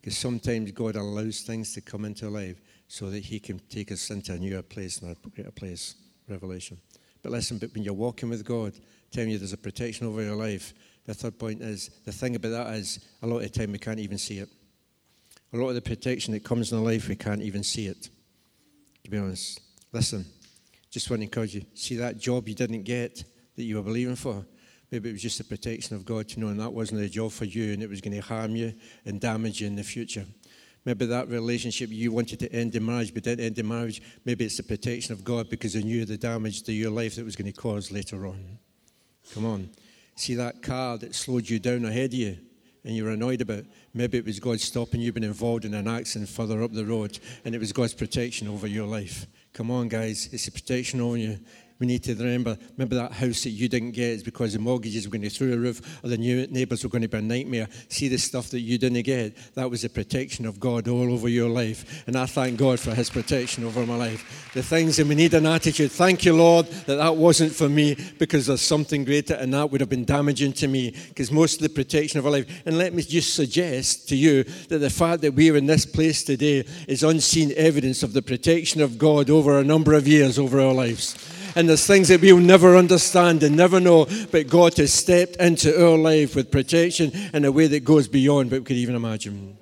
Because 0.00 0.16
sometimes 0.16 0.72
God 0.72 0.96
allows 0.96 1.40
things 1.40 1.72
to 1.74 1.80
come 1.80 2.04
into 2.04 2.28
life 2.28 2.60
so 2.88 3.10
that 3.10 3.22
he 3.22 3.38
can 3.38 3.60
take 3.68 3.92
us 3.92 4.10
into 4.10 4.32
a 4.32 4.38
newer 4.38 4.62
place 4.62 4.98
and 4.98 5.12
a 5.16 5.28
greater 5.28 5.50
place. 5.50 5.94
Revelation. 6.28 6.78
But 7.22 7.32
listen, 7.32 7.58
but 7.58 7.72
when 7.74 7.84
you're 7.84 7.94
walking 7.94 8.28
with 8.28 8.44
God, 8.44 8.74
telling 9.10 9.30
you 9.30 9.38
there's 9.38 9.52
a 9.52 9.58
protection 9.58 10.06
over 10.06 10.22
your 10.22 10.36
life, 10.36 10.74
the 11.06 11.14
third 11.14 11.38
point 11.38 11.62
is 11.62 11.90
the 12.04 12.12
thing 12.12 12.36
about 12.36 12.50
that 12.50 12.74
is 12.74 13.00
a 13.22 13.26
lot 13.26 13.36
of 13.36 13.42
the 13.42 13.48
time 13.48 13.72
we 13.72 13.78
can't 13.78 13.98
even 13.98 14.18
see 14.18 14.38
it. 14.38 14.48
A 15.52 15.56
lot 15.56 15.70
of 15.70 15.74
the 15.74 15.80
protection 15.80 16.34
that 16.34 16.44
comes 16.44 16.70
in 16.70 16.78
our 16.78 16.84
life, 16.84 17.08
we 17.08 17.16
can't 17.16 17.40
even 17.40 17.62
see 17.62 17.86
it. 17.86 18.10
To 19.04 19.10
be 19.10 19.16
honest. 19.16 19.60
Listen, 19.92 20.26
just 20.90 21.08
want 21.08 21.20
to 21.20 21.24
encourage 21.24 21.54
you. 21.54 21.64
See 21.74 21.96
that 21.96 22.18
job 22.18 22.46
you 22.46 22.54
didn't 22.54 22.82
get 22.82 23.24
that 23.56 23.62
you 23.64 23.76
were 23.76 23.82
believing 23.82 24.16
for? 24.16 24.44
Maybe 24.90 25.08
it 25.10 25.12
was 25.12 25.22
just 25.22 25.38
the 25.38 25.44
protection 25.44 25.96
of 25.96 26.04
God 26.04 26.28
to 26.28 26.40
know 26.40 26.48
and 26.48 26.60
that 26.60 26.72
wasn't 26.72 27.00
a 27.00 27.08
job 27.08 27.32
for 27.32 27.44
you 27.44 27.72
and 27.72 27.82
it 27.82 27.88
was 27.88 28.00
going 28.00 28.14
to 28.14 28.20
harm 28.20 28.56
you 28.56 28.74
and 29.04 29.20
damage 29.20 29.60
you 29.60 29.66
in 29.66 29.76
the 29.76 29.82
future. 29.82 30.26
Maybe 30.84 31.06
that 31.06 31.28
relationship 31.28 31.90
you 31.90 32.12
wanted 32.12 32.40
to 32.40 32.52
end 32.52 32.74
in 32.74 32.84
marriage 32.84 33.12
but 33.12 33.24
didn't 33.24 33.44
end 33.44 33.58
in 33.58 33.68
marriage. 33.68 34.00
Maybe 34.24 34.44
it's 34.44 34.56
the 34.56 34.62
protection 34.62 35.12
of 35.12 35.24
God 35.24 35.50
because 35.50 35.74
He 35.74 35.82
knew 35.82 36.04
the 36.04 36.16
damage 36.16 36.62
to 36.64 36.72
your 36.72 36.90
life 36.90 37.16
that 37.16 37.24
was 37.24 37.36
going 37.36 37.52
to 37.52 37.60
cause 37.60 37.90
later 37.90 38.26
on. 38.26 38.58
Come 39.34 39.44
on. 39.44 39.70
See 40.16 40.34
that 40.34 40.62
car 40.62 40.98
that 40.98 41.14
slowed 41.14 41.48
you 41.48 41.58
down 41.58 41.84
ahead 41.84 42.12
of 42.12 42.14
you 42.14 42.38
and 42.84 42.96
you 42.96 43.04
were 43.04 43.10
annoyed 43.10 43.40
about? 43.40 43.64
Maybe 43.92 44.18
it 44.18 44.24
was 44.24 44.40
God 44.40 44.60
stopping 44.60 45.00
you 45.00 45.12
being 45.12 45.24
involved 45.24 45.64
in 45.64 45.74
an 45.74 45.88
accident 45.88 46.30
further 46.30 46.62
up 46.62 46.72
the 46.72 46.84
road 46.84 47.18
and 47.44 47.54
it 47.54 47.58
was 47.58 47.72
God's 47.72 47.94
protection 47.94 48.48
over 48.48 48.66
your 48.66 48.86
life. 48.86 49.26
Come 49.52 49.70
on, 49.70 49.88
guys. 49.88 50.28
It's 50.32 50.48
a 50.48 50.52
protection 50.52 51.00
over 51.00 51.16
you 51.16 51.38
we 51.78 51.86
need 51.86 52.02
to 52.04 52.14
remember, 52.14 52.58
remember 52.76 52.96
that 52.96 53.12
house 53.12 53.44
that 53.44 53.50
you 53.50 53.68
didn't 53.68 53.92
get 53.92 54.10
is 54.10 54.22
because 54.24 54.52
the 54.52 54.58
mortgages 54.58 55.06
were 55.06 55.12
going 55.12 55.22
to 55.22 55.30
through 55.30 55.50
the 55.50 55.58
roof 55.58 56.02
or 56.02 56.08
the 56.08 56.18
new 56.18 56.44
neighbours 56.48 56.82
were 56.82 56.90
going 56.90 57.02
to 57.02 57.08
be 57.08 57.18
a 57.18 57.22
nightmare. 57.22 57.68
See 57.88 58.08
the 58.08 58.18
stuff 58.18 58.50
that 58.50 58.60
you 58.60 58.78
didn't 58.78 59.02
get. 59.02 59.36
That 59.54 59.70
was 59.70 59.82
the 59.82 59.88
protection 59.88 60.44
of 60.44 60.58
God 60.58 60.88
all 60.88 61.12
over 61.12 61.28
your 61.28 61.48
life. 61.48 62.02
And 62.08 62.16
I 62.16 62.26
thank 62.26 62.58
God 62.58 62.80
for 62.80 62.94
his 62.94 63.10
protection 63.10 63.64
over 63.64 63.86
my 63.86 63.94
life. 63.94 64.50
The 64.54 64.62
things, 64.62 64.96
that 64.96 65.06
we 65.06 65.14
need 65.14 65.34
an 65.34 65.46
attitude. 65.46 65.92
Thank 65.92 66.24
you, 66.24 66.34
Lord, 66.34 66.66
that 66.66 66.96
that 66.96 67.14
wasn't 67.14 67.52
for 67.52 67.68
me 67.68 67.96
because 68.18 68.46
there's 68.46 68.60
something 68.60 69.04
greater 69.04 69.34
and 69.34 69.54
that 69.54 69.70
would 69.70 69.80
have 69.80 69.90
been 69.90 70.04
damaging 70.04 70.54
to 70.54 70.66
me 70.66 70.96
because 71.08 71.30
most 71.30 71.56
of 71.56 71.62
the 71.62 71.68
protection 71.68 72.18
of 72.18 72.26
our 72.26 72.32
life. 72.32 72.62
And 72.66 72.76
let 72.76 72.92
me 72.92 73.02
just 73.02 73.34
suggest 73.34 74.08
to 74.08 74.16
you 74.16 74.42
that 74.68 74.78
the 74.78 74.90
fact 74.90 75.22
that 75.22 75.34
we're 75.34 75.56
in 75.56 75.66
this 75.66 75.86
place 75.86 76.24
today 76.24 76.64
is 76.88 77.04
unseen 77.04 77.52
evidence 77.56 78.02
of 78.02 78.14
the 78.14 78.22
protection 78.22 78.80
of 78.80 78.98
God 78.98 79.30
over 79.30 79.60
a 79.60 79.64
number 79.64 79.94
of 79.94 80.08
years 80.08 80.40
over 80.40 80.60
our 80.60 80.74
lives. 80.74 81.37
And 81.58 81.68
there's 81.68 81.84
things 81.84 82.06
that 82.06 82.20
we'll 82.20 82.38
never 82.38 82.76
understand 82.76 83.42
and 83.42 83.56
never 83.56 83.80
know, 83.80 84.06
but 84.30 84.46
God 84.46 84.76
has 84.76 84.94
stepped 84.94 85.38
into 85.38 85.74
our 85.84 85.98
life 85.98 86.36
with 86.36 86.52
protection 86.52 87.10
in 87.34 87.44
a 87.44 87.50
way 87.50 87.66
that 87.66 87.80
goes 87.84 88.06
beyond 88.06 88.52
what 88.52 88.60
we 88.60 88.64
could 88.64 88.76
even 88.76 88.94
imagine. 88.94 89.58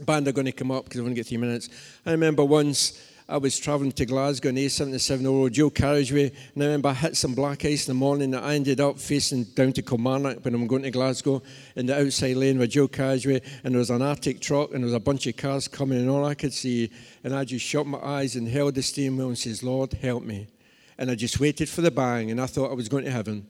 Band 0.00 0.26
are 0.26 0.32
going 0.32 0.46
to 0.46 0.52
come 0.52 0.72
up 0.72 0.86
because 0.86 0.98
I've 0.98 1.06
only 1.06 1.14
got 1.14 1.26
three 1.26 1.36
minutes. 1.36 1.68
I 2.04 2.10
remember 2.10 2.44
once 2.44 3.00
I 3.28 3.36
was 3.36 3.56
travelling 3.60 3.92
to 3.92 4.06
Glasgow 4.06 4.48
on 4.48 4.56
A77 4.56 5.24
Road, 5.24 5.52
dual 5.52 5.70
carriageway, 5.70 6.32
and 6.54 6.64
I 6.64 6.66
remember 6.66 6.88
I 6.88 6.94
hit 6.94 7.16
some 7.16 7.36
black 7.36 7.64
ice 7.64 7.86
in 7.86 7.94
the 7.94 8.00
morning 8.00 8.34
and 8.34 8.44
I 8.44 8.56
ended 8.56 8.80
up 8.80 8.98
facing 8.98 9.44
down 9.44 9.72
to 9.74 9.82
Kilmarnock 9.82 10.44
when 10.44 10.52
I'm 10.52 10.66
going 10.66 10.82
to 10.82 10.90
Glasgow 10.90 11.44
in 11.76 11.86
the 11.86 11.96
outside 11.96 12.34
lane 12.38 12.58
with 12.58 12.72
dual 12.72 12.88
carriageway, 12.88 13.40
and 13.62 13.72
there 13.72 13.78
was 13.78 13.90
an 13.90 14.02
artic 14.02 14.40
truck 14.40 14.74
and 14.74 14.82
there 14.82 14.86
was 14.86 14.94
a 14.94 14.98
bunch 14.98 15.28
of 15.28 15.36
cars 15.36 15.68
coming, 15.68 16.00
and 16.00 16.10
all 16.10 16.24
I 16.24 16.34
could 16.34 16.52
see, 16.52 16.90
and 17.22 17.32
I 17.32 17.44
just 17.44 17.64
shut 17.64 17.86
my 17.86 18.00
eyes 18.00 18.34
and 18.34 18.48
held 18.48 18.74
the 18.74 18.82
steering 18.82 19.16
wheel 19.16 19.28
and 19.28 19.38
says, 19.38 19.62
Lord, 19.62 19.92
help 19.92 20.24
me 20.24 20.48
and 21.00 21.10
I 21.10 21.14
just 21.14 21.40
waited 21.40 21.68
for 21.68 21.80
the 21.80 21.90
bang, 21.90 22.30
and 22.30 22.40
I 22.40 22.46
thought 22.46 22.70
I 22.70 22.74
was 22.74 22.88
going 22.88 23.06
to 23.06 23.10
heaven. 23.10 23.46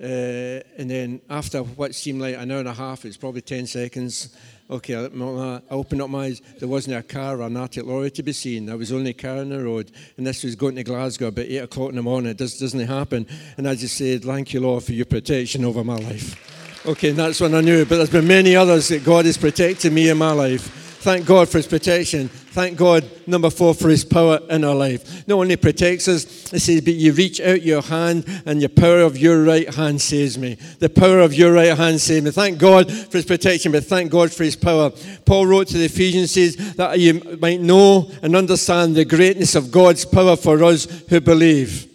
Uh, 0.00 0.62
and 0.78 0.88
then 0.88 1.20
after 1.28 1.60
what 1.62 1.94
seemed 1.94 2.20
like 2.20 2.34
an 2.36 2.50
hour 2.50 2.60
and 2.60 2.68
a 2.68 2.72
half, 2.72 3.04
it's 3.04 3.18
probably 3.18 3.42
10 3.42 3.66
seconds. 3.66 4.34
Okay, 4.70 4.96
I, 4.96 5.60
opened 5.70 6.00
up 6.00 6.08
my 6.08 6.26
eyes. 6.26 6.40
There 6.58 6.68
wasn't 6.68 6.96
a 6.96 7.02
car 7.02 7.40
or 7.40 7.42
an 7.42 7.56
artic 7.58 7.84
lorry 7.84 8.10
to 8.12 8.22
be 8.22 8.32
seen. 8.32 8.66
There 8.66 8.76
was 8.76 8.90
only 8.90 9.10
a 9.10 9.14
car 9.14 9.38
on 9.38 9.50
the 9.50 9.62
road. 9.62 9.92
And 10.16 10.26
this 10.26 10.44
was 10.44 10.56
going 10.56 10.76
to 10.76 10.84
Glasgow 10.84 11.26
about 11.26 11.44
8 11.44 11.58
o'clock 11.58 11.90
in 11.90 11.96
the 11.96 12.02
morning. 12.02 12.30
It 12.30 12.38
just 12.38 12.60
doesn't 12.60 12.86
happen. 12.86 13.26
And 13.58 13.68
I 13.68 13.74
just 13.74 13.96
said, 13.96 14.24
Thank 14.24 14.54
you, 14.54 14.60
Lord, 14.60 14.84
for 14.84 14.92
your 14.92 15.06
protection 15.06 15.64
over 15.64 15.84
my 15.84 15.96
life. 15.96 16.86
Okay, 16.86 17.10
and 17.10 17.18
that's 17.18 17.40
when 17.40 17.54
I 17.54 17.60
knew. 17.60 17.84
But 17.84 17.96
there's 17.96 18.10
been 18.10 18.28
many 18.28 18.56
others 18.56 18.88
that 18.88 19.04
God 19.04 19.26
has 19.26 19.36
protected 19.36 19.92
me 19.92 20.08
in 20.08 20.16
my 20.16 20.32
life. 20.32 20.87
Thank 21.08 21.24
God 21.24 21.48
for 21.48 21.56
his 21.56 21.66
protection. 21.66 22.28
Thank 22.28 22.76
God, 22.76 23.02
number 23.26 23.48
four, 23.48 23.72
for 23.72 23.88
his 23.88 24.04
power 24.04 24.40
in 24.50 24.62
our 24.62 24.74
life. 24.74 25.26
Not 25.26 25.36
only 25.38 25.56
protects 25.56 26.06
us, 26.06 26.52
it 26.52 26.60
says, 26.60 26.82
but 26.82 26.92
you 26.92 27.14
reach 27.14 27.40
out 27.40 27.62
your 27.62 27.80
hand 27.80 28.26
and 28.44 28.60
the 28.60 28.68
power 28.68 29.00
of 29.00 29.16
your 29.16 29.42
right 29.42 29.72
hand 29.74 30.02
saves 30.02 30.36
me. 30.36 30.58
The 30.80 30.90
power 30.90 31.20
of 31.20 31.32
your 31.32 31.54
right 31.54 31.74
hand 31.74 31.98
saves 32.02 32.26
me. 32.26 32.30
Thank 32.30 32.58
God 32.58 32.92
for 32.92 33.16
his 33.16 33.24
protection, 33.24 33.72
but 33.72 33.86
thank 33.86 34.12
God 34.12 34.30
for 34.30 34.44
his 34.44 34.54
power. 34.54 34.90
Paul 35.24 35.46
wrote 35.46 35.68
to 35.68 35.78
the 35.78 35.86
Ephesians, 35.86 36.32
says, 36.32 36.74
that 36.74 36.98
you 37.00 37.38
might 37.40 37.62
know 37.62 38.10
and 38.20 38.36
understand 38.36 38.94
the 38.94 39.06
greatness 39.06 39.54
of 39.54 39.70
God's 39.70 40.04
power 40.04 40.36
for 40.36 40.62
us 40.62 40.84
who 41.08 41.22
believe. 41.22 41.87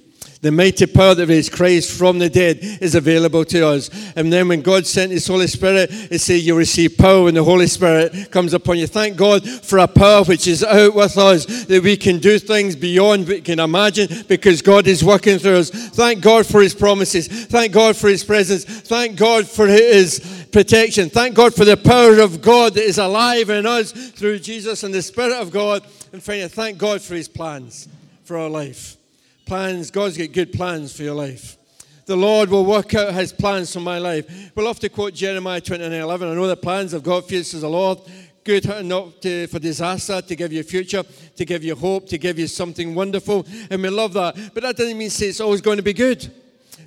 The 0.44 0.52
mighty 0.52 0.88
power 0.88 1.16
that 1.16 1.28
raised 1.28 1.54
Christ 1.54 1.98
from 1.98 2.20
the 2.20 2.30
dead 2.30 2.60
is 2.82 2.96
available 2.96 3.46
to 3.46 3.66
us. 3.66 3.90
And 4.18 4.32
then 4.32 4.50
when 4.50 4.62
God 4.62 4.86
sent 4.86 5.14
His 5.14 5.26
Holy 5.26 5.48
Spirit, 5.48 5.90
it 6.12 6.20
says 6.20 6.46
you 6.46 6.54
receive 6.54 6.98
power 6.98 7.24
when 7.24 7.36
the 7.36 7.44
Holy 7.46 7.66
Spirit 7.66 8.30
comes 8.30 8.54
upon 8.54 8.78
you. 8.78 8.86
Thank 8.86 9.16
God 9.16 9.48
for 9.48 9.80
a 9.80 9.88
power 9.88 10.26
which 10.26 10.46
is 10.46 10.62
out 10.62 10.96
with 10.96 11.18
us, 11.18 11.46
that 11.64 11.82
we 11.82 11.96
can 11.96 12.20
do 12.20 12.38
things 12.40 12.76
beyond 12.76 13.26
we 13.26 13.40
can 13.40 13.58
imagine 13.58 14.26
because 14.28 14.62
God 14.62 14.86
is 14.86 15.02
working 15.02 15.40
through 15.40 15.60
us. 15.60 15.70
Thank 15.70 16.22
God 16.22 16.46
for 16.46 16.62
His 16.62 16.76
promises. 16.76 17.46
Thank 17.46 17.72
God 17.72 17.96
for 17.96 18.10
His 18.10 18.26
presence. 18.26 18.66
Thank 18.66 19.18
God 19.18 19.48
for 19.48 19.66
His 19.66 20.46
protection. 20.52 21.10
Thank 21.10 21.36
God 21.36 21.56
for 21.56 21.64
the 21.64 21.78
power 21.78 22.20
of 22.20 22.42
God 22.42 22.74
that 22.74 22.84
is 22.84 22.98
alive 22.98 23.50
in 23.50 23.66
us 23.66 23.94
through 23.94 24.40
Jesus 24.40 24.84
and 24.84 24.94
the 24.94 25.04
Spirit 25.04 25.40
of 25.40 25.52
God. 25.52 25.86
And 26.12 26.22
finally, 26.22 26.50
thank 26.50 26.78
God 26.78 27.02
for 27.02 27.16
His 27.16 27.30
plans 27.30 27.88
for 28.26 28.38
our 28.38 28.50
life 28.50 28.98
plans. 29.46 29.92
God's 29.92 30.18
got 30.18 30.32
good 30.32 30.54
plans 30.54 30.96
for 30.96 31.04
your 31.04 31.16
life. 31.16 31.58
The 32.06 32.16
Lord 32.18 32.50
will 32.50 32.66
work 32.66 32.94
out 32.96 33.14
his 33.14 33.32
plans 33.32 33.72
for 33.72 33.80
my 33.80 33.98
life. 33.98 34.52
We'll 34.56 34.68
have 34.68 34.80
to 34.80 34.90
quote 34.90 35.14
Jeremiah 35.14 35.62
29 35.62 35.92
11. 35.94 36.30
I 36.30 36.34
know 36.34 36.48
the 36.48 36.58
plans 36.58 36.94
of 36.94 37.04
God 37.04 37.26
for 37.26 37.34
you, 37.34 37.44
says 37.44 37.62
the 37.62 37.70
Lord. 37.70 38.00
Good, 38.44 38.66
not 38.86 39.22
to, 39.22 39.48
for 39.48 39.60
disaster, 39.60 40.22
to 40.22 40.36
give 40.36 40.52
you 40.52 40.60
a 40.60 40.64
future, 40.64 41.04
to 41.38 41.46
give 41.46 41.64
you 41.64 41.76
hope, 41.76 42.08
to 42.10 42.18
give 42.18 42.38
you 42.38 42.48
something 42.48 42.94
wonderful. 42.94 43.46
And 43.70 43.82
we 43.82 43.88
love 43.88 44.12
that. 44.14 44.36
But 44.54 44.64
that 44.64 44.76
doesn't 44.76 44.98
mean 44.98 45.10
say 45.10 45.28
it's 45.28 45.40
always 45.40 45.62
going 45.62 45.78
to 45.78 45.84
be 45.84 45.94
good. 45.94 46.30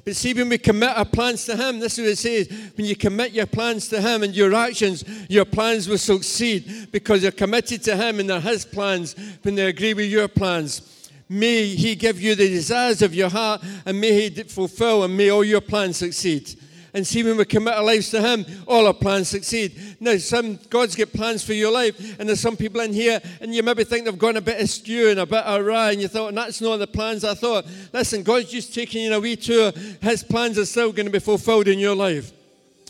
But 0.04 0.14
see, 0.14 0.34
when 0.34 0.50
we 0.50 0.58
commit 0.58 0.90
our 0.90 1.04
plans 1.04 1.46
to 1.46 1.56
Him, 1.56 1.80
this 1.80 1.98
is 1.98 2.04
what 2.04 2.10
it 2.12 2.48
says. 2.48 2.72
When 2.76 2.86
you 2.86 2.94
commit 2.94 3.32
your 3.32 3.46
plans 3.46 3.88
to 3.88 4.00
Him 4.00 4.22
and 4.22 4.36
your 4.36 4.54
actions, 4.54 5.02
your 5.28 5.46
plans 5.46 5.88
will 5.88 5.98
succeed 5.98 6.88
because 6.92 7.22
you're 7.22 7.32
committed 7.32 7.82
to 7.84 7.96
Him 7.96 8.20
and 8.20 8.28
they're 8.28 8.38
His 8.38 8.64
plans 8.66 9.16
when 9.42 9.54
they 9.54 9.66
agree 9.66 9.94
with 9.94 10.10
your 10.10 10.28
plans. 10.28 10.95
May 11.28 11.66
He 11.66 11.94
give 11.94 12.20
you 12.20 12.34
the 12.34 12.48
desires 12.48 13.02
of 13.02 13.14
your 13.14 13.28
heart 13.28 13.62
and 13.84 14.00
may 14.00 14.28
He 14.28 14.42
fulfill 14.44 15.04
and 15.04 15.16
may 15.16 15.30
all 15.30 15.44
your 15.44 15.60
plans 15.60 15.96
succeed. 15.96 16.54
And 16.96 17.06
see, 17.06 17.22
when 17.22 17.36
we 17.36 17.44
commit 17.44 17.74
our 17.74 17.84
lives 17.84 18.08
to 18.12 18.22
Him, 18.22 18.46
all 18.66 18.86
our 18.86 18.94
plans 18.94 19.28
succeed. 19.28 19.78
Now, 20.00 20.16
some 20.16 20.58
God's 20.70 20.94
got 20.94 21.12
plans 21.12 21.44
for 21.44 21.52
your 21.52 21.70
life, 21.70 22.18
and 22.18 22.26
there's 22.26 22.40
some 22.40 22.56
people 22.56 22.80
in 22.80 22.94
here, 22.94 23.20
and 23.42 23.54
you 23.54 23.62
maybe 23.62 23.84
think 23.84 24.06
they've 24.06 24.18
gone 24.18 24.38
a 24.38 24.40
bit 24.40 24.58
askew 24.58 25.10
and 25.10 25.20
a 25.20 25.26
bit 25.26 25.44
awry, 25.46 25.90
and 25.90 26.00
you 26.00 26.08
thought, 26.08 26.28
and 26.28 26.38
that's 26.38 26.62
not 26.62 26.78
the 26.78 26.86
plans 26.86 27.22
I 27.22 27.34
thought. 27.34 27.66
Listen, 27.92 28.22
God's 28.22 28.50
just 28.50 28.74
taking 28.74 29.02
you 29.02 29.12
a 29.12 29.20
wee 29.20 29.36
tour. 29.36 29.72
His 30.00 30.24
plans 30.24 30.58
are 30.58 30.64
still 30.64 30.90
going 30.90 31.04
to 31.04 31.12
be 31.12 31.18
fulfilled 31.18 31.68
in 31.68 31.78
your 31.78 31.94
life. 31.94 32.32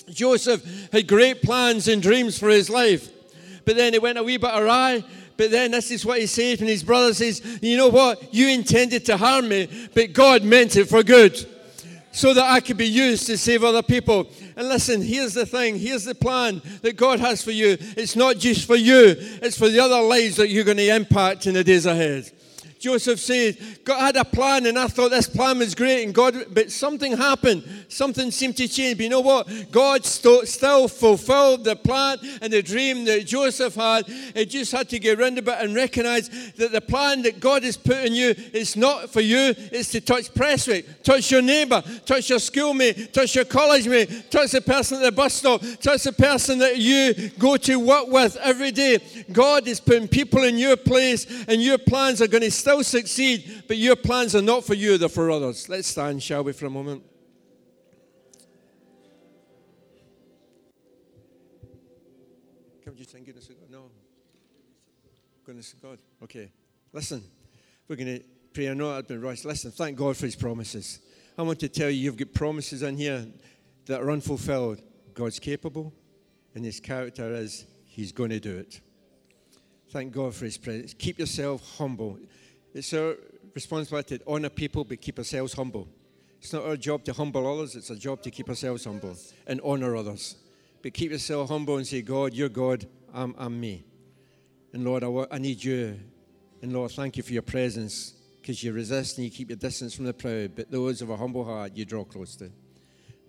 Joseph 0.09 0.93
had 0.93 1.09
great 1.09 1.43
plans 1.43 1.89
and 1.89 2.01
dreams 2.01 2.39
for 2.39 2.49
his 2.49 2.71
life, 2.71 3.11
but 3.65 3.75
then 3.75 3.93
he 3.93 3.99
went 3.99 4.19
a 4.19 4.23
wee 4.23 4.37
bit 4.37 4.53
awry, 4.55 5.03
but 5.37 5.51
then 5.51 5.71
this 5.71 5.91
is 5.91 6.05
what 6.05 6.21
he 6.21 6.27
says 6.27 6.61
when 6.61 6.69
his 6.69 6.83
brother 6.83 7.13
says, 7.13 7.43
You 7.63 7.77
know 7.77 7.89
what? 7.89 8.33
You 8.35 8.49
intended 8.49 9.05
to 9.07 9.17
harm 9.17 9.49
me, 9.49 9.69
but 9.95 10.13
God 10.13 10.43
meant 10.43 10.77
it 10.77 10.87
for 10.89 11.03
good. 11.03 11.37
So 12.13 12.33
that 12.33 12.45
I 12.45 12.61
could 12.61 12.79
be 12.79 12.87
used 12.87 13.27
to 13.27 13.37
save 13.37 13.63
other 13.63 13.83
people. 13.83 14.27
And 14.57 14.69
listen, 14.69 15.03
here's 15.03 15.35
the 15.35 15.45
thing 15.45 15.79
here's 15.79 16.05
the 16.05 16.15
plan 16.15 16.63
that 16.81 16.97
God 16.97 17.21
has 17.21 17.43
for 17.43 17.51
you. 17.51 17.77
It's 17.79 18.17
not 18.17 18.39
just 18.39 18.67
for 18.67 18.77
you, 18.77 19.15
it's 19.19 19.59
for 19.59 19.69
the 19.69 19.81
other 19.81 20.01
lives 20.01 20.37
that 20.37 20.49
you're 20.49 20.65
going 20.65 20.79
to 20.79 20.89
impact 20.89 21.47
in 21.47 21.55
the 21.55 21.63
days 21.63 21.85
ahead. 21.85 22.31
Joseph 22.79 23.21
said, 23.21 23.57
God 23.85 24.01
had 24.01 24.17
a 24.17 24.25
plan, 24.25 24.67
and 24.67 24.79
I 24.79 24.87
thought 24.87 25.11
this 25.11 25.29
plan 25.29 25.59
was 25.59 25.75
great, 25.75 26.05
and 26.05 26.15
God, 26.15 26.47
but 26.53 26.71
something 26.71 27.17
happened. 27.17 27.65
Something 27.89 28.31
seemed 28.31 28.57
to 28.59 28.69
change. 28.69 28.99
But 28.99 29.05
you 29.05 29.11
know 29.11 29.21
what? 29.21 29.49
God 29.71 30.05
st- 30.05 30.47
still 30.49 30.89
fulfilled 30.89 31.65
the 31.65 31.77
plan 31.77 32.19
and 32.43 32.53
the 32.53 32.63
dream 32.63 33.05
that 33.07 33.27
Joseph 33.27 33.75
had. 33.75 34.05
It 34.35 34.47
just 34.47 34.73
had 34.73 34.89
to 34.91 34.99
get 34.99 35.19
round 35.19 35.39
about 35.39 35.63
and 35.63 35.75
recognize 35.75 36.29
that 36.53 36.73
the 36.73 36.81
plan 36.81 37.23
that 37.23 37.41
God 37.41 37.63
has 37.63 37.77
put 37.77 38.05
in 38.05 38.15
you 38.15 38.35
is 38.53 38.77
not 38.77 39.11
for 39.11 39.21
you, 39.21 39.55
it's 39.57 39.91
to 39.93 40.01
touch 40.01 40.33
Prestwick, 40.35 41.03
touch 41.03 41.31
your 41.31 41.43
neighbor, 41.43 41.83
touch 42.05 42.31
your 42.31 42.39
schoolmate, 42.39 43.13
touch 43.13 43.35
your 43.35 43.45
college 43.45 43.89
mate, 43.89 44.31
touch 44.31 44.53
the 44.53 44.61
person 44.61 44.99
at 44.99 45.05
the 45.05 45.13
bus 45.13 45.35
stop, 45.35 45.63
touch 45.81 46.05
the 46.05 46.13
person 46.13 46.59
that 46.59 46.79
you 46.79 47.31
go 47.39 47.57
to 47.57 47.79
work 47.79 48.09
with 48.09 48.37
every 48.37 48.71
day. 48.71 48.99
God 49.33 49.67
is 49.67 49.81
putting 49.81 50.09
people 50.09 50.43
in 50.45 50.59
your 50.59 50.77
place, 50.77 51.27
and 51.49 51.63
your 51.63 51.79
plans 51.79 52.21
are 52.21 52.29
going 52.29 52.43
to 52.43 52.51
still 52.67 52.83
succeed, 52.83 53.63
but 53.69 53.77
your 53.77 53.95
plans 53.95 54.35
are 54.35 54.43
not 54.43 54.65
for 54.65 54.75
you, 54.75 54.99
they're 54.99 55.09
for 55.09 55.31
others. 55.31 55.69
Let's 55.69 55.87
stand, 55.87 56.21
shall 56.21 56.43
we, 56.43 56.53
for 56.53 56.67
a 56.67 56.71
moment? 56.71 57.01
Come 62.85 62.95
you 62.97 63.05
sing 63.05 63.23
goodness 63.23 63.47
God? 63.47 63.71
No. 63.71 63.83
Goodness 65.45 65.77
God. 65.81 65.99
Okay. 66.25 66.51
Listen, 66.93 67.23
we're 67.87 67.95
going 67.95 68.19
to 68.19 68.25
pray. 68.53 68.69
I 68.69 68.75
know 68.75 68.91
I've 68.91 69.07
been 69.07 69.21
rushed. 69.21 69.45
Listen, 69.45 69.71
thank 69.71 69.97
God 69.97 70.17
for 70.17 70.27
his 70.27 70.35
promises. 70.35 70.99
I 71.39 71.43
want 71.43 71.61
to 71.61 71.69
tell 71.69 71.89
you, 71.89 72.01
you've 72.01 72.17
got 72.17 72.35
promises 72.35 72.83
in 72.83 72.97
here 72.97 73.27
that 73.85 74.01
are 74.01 74.11
unfulfilled. 74.11 74.83
God's 75.15 75.39
capable, 75.39 75.93
and 76.57 76.65
his 76.65 76.81
character 76.81 77.33
is 77.33 77.65
he's 77.85 78.11
going 78.11 78.31
to 78.31 78.41
do 78.41 78.57
it. 78.57 78.81
Thank 79.91 80.13
God 80.13 80.35
for 80.35 80.47
his 80.47 80.59
presence. 80.59 80.95
Keep 80.95 81.21
yourself 81.21 81.77
humble. 81.79 82.19
It's 82.77 82.93
our 82.93 83.17
responsibility 83.55 84.19
to 84.19 84.27
honour 84.27 84.51
people 84.51 84.85
but 84.85 85.01
keep 85.01 85.17
ourselves 85.17 85.55
humble. 85.55 85.89
It's 86.43 86.53
not 86.53 86.67
our 86.67 86.77
job 86.77 87.05
to 87.05 87.15
humble 87.15 87.47
others, 87.51 87.75
it's 87.75 87.91
our 87.91 87.97
job 87.97 88.21
to 88.23 88.31
keep 88.31 88.51
ourselves 88.51 88.85
humble 88.85 89.17
and 89.47 89.63
honour 89.63 89.97
others. 89.97 90.37
But 90.83 90.93
keep 90.93 91.11
yourself 91.11 91.49
humble 91.49 91.79
and 91.79 91.87
say, 91.87 92.03
God, 92.03 92.35
you're 92.35 92.51
God, 92.51 92.87
I'm, 93.15 93.35
I'm 93.39 93.59
me. 93.59 93.87
And 94.75 94.85
Lord, 94.85 95.05
I, 95.05 95.27
I 95.35 95.39
need 95.39 95.65
you. 95.65 95.99
And 96.61 96.75
Lord, 96.75 96.91
thank 96.91 97.17
you 97.17 97.23
for 97.23 97.33
your 97.33 97.41
presence 97.41 98.13
because 98.43 98.63
you 98.63 98.75
resist 98.75 99.17
and 99.17 99.25
you 99.25 99.31
keep 99.31 99.49
your 99.49 99.57
distance 99.57 99.95
from 99.95 100.05
the 100.05 100.13
proud. 100.13 100.55
But 100.55 100.71
those 100.71 101.01
of 101.01 101.09
a 101.09 101.17
humble 101.17 101.47
heart, 101.47 101.75
you 101.75 101.87
draw 101.87 102.05
close 102.05 102.37
to. 102.37 102.51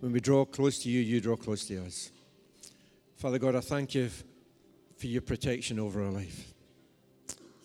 When 0.00 0.12
we 0.12 0.20
draw 0.20 0.44
close 0.44 0.78
to 0.80 0.90
you, 0.90 1.00
you 1.00 1.22
draw 1.22 1.36
close 1.36 1.64
to 1.68 1.86
us. 1.86 2.12
Father 3.16 3.38
God, 3.38 3.56
I 3.56 3.60
thank 3.60 3.94
you 3.94 4.10
for 4.98 5.06
your 5.06 5.22
protection 5.22 5.80
over 5.80 6.04
our 6.04 6.12
life. 6.12 6.52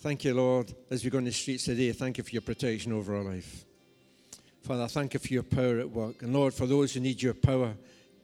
Thank 0.04 0.26
you, 0.26 0.34
Lord, 0.34 0.70
as 0.92 1.02
we 1.02 1.10
go 1.10 1.18
on 1.18 1.24
the 1.24 1.32
streets 1.32 1.63
today. 1.63 1.94
Thank 1.94 2.18
you 2.18 2.26
for 2.26 2.32
your 2.32 2.42
protection 2.42 2.92
over 2.92 3.16
our 3.16 3.24
life. 3.24 3.63
Father, 4.62 4.86
thank 4.89 5.13
you 5.13 5.20
for 5.22 5.34
your 5.34 5.44
power 5.44 5.80
at 5.80 5.89
work. 5.89 6.22
And 6.24 6.34
Lord, 6.34 6.54
for 6.54 6.66
those 6.66 6.94
who 6.94 7.00
need 7.00 7.22
your 7.22 7.34
power 7.34 7.74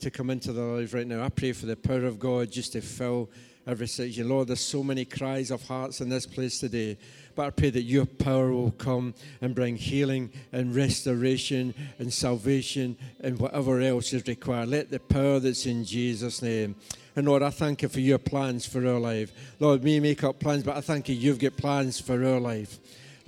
to 0.02 0.12
come 0.12 0.30
into 0.30 0.52
their 0.52 0.65
lives 0.65 0.94
right 0.94 1.08
now, 1.08 1.24
I 1.24 1.30
pray 1.30 1.54
for 1.54 1.68
the 1.68 1.78
power 1.78 2.04
of 2.04 2.20
God 2.20 2.52
just 2.52 2.74
to 2.74 2.82
fill 2.82 3.30
every 3.67 3.88
situation. 3.88 4.30
Lord, 4.30 4.48
there's 4.48 4.60
so 4.60 4.84
many 4.84 5.06
cries 5.06 5.52
of 5.52 5.65
hearts 5.67 6.02
in 6.02 6.10
this 6.10 6.26
place 6.26 6.60
today. 6.60 6.98
But 7.36 7.45
I 7.45 7.50
pray 7.52 7.69
that 7.69 7.84
your 7.84 8.06
power 8.06 8.52
will 8.52 8.72
come 8.72 9.13
and 9.41 9.56
bring 9.56 9.78
healing 9.78 10.32
and 10.52 10.76
restoration 10.76 11.74
and 12.00 12.12
salvation 12.12 12.98
and 13.22 13.39
whatever 13.39 13.80
else 13.82 14.13
is 14.13 14.28
required. 14.28 14.69
Let 14.69 14.91
the 14.91 15.00
power 15.00 15.39
that's 15.39 15.65
in 15.65 15.86
Jesus' 15.86 16.41
name 16.41 16.76
and 17.19 17.28
Lord, 17.28 17.43
I 17.43 17.50
thank 17.50 17.82
you 17.82 17.89
for 17.89 18.00
your 18.00 18.17
plans 18.17 18.65
for 18.65 18.88
our 18.88 18.98
life. 18.98 19.34
Lord, 19.60 19.84
we 19.84 20.00
make 20.00 20.24
up 20.24 20.39
plans, 20.39 20.63
but 20.63 20.78
I 20.78 20.80
thank 20.80 21.10
you, 21.10 21.15
you've 21.15 21.38
got 21.38 21.58
plans 21.58 22.00
for 22.00 22.24
our 22.24 22.39
life. 22.39 22.80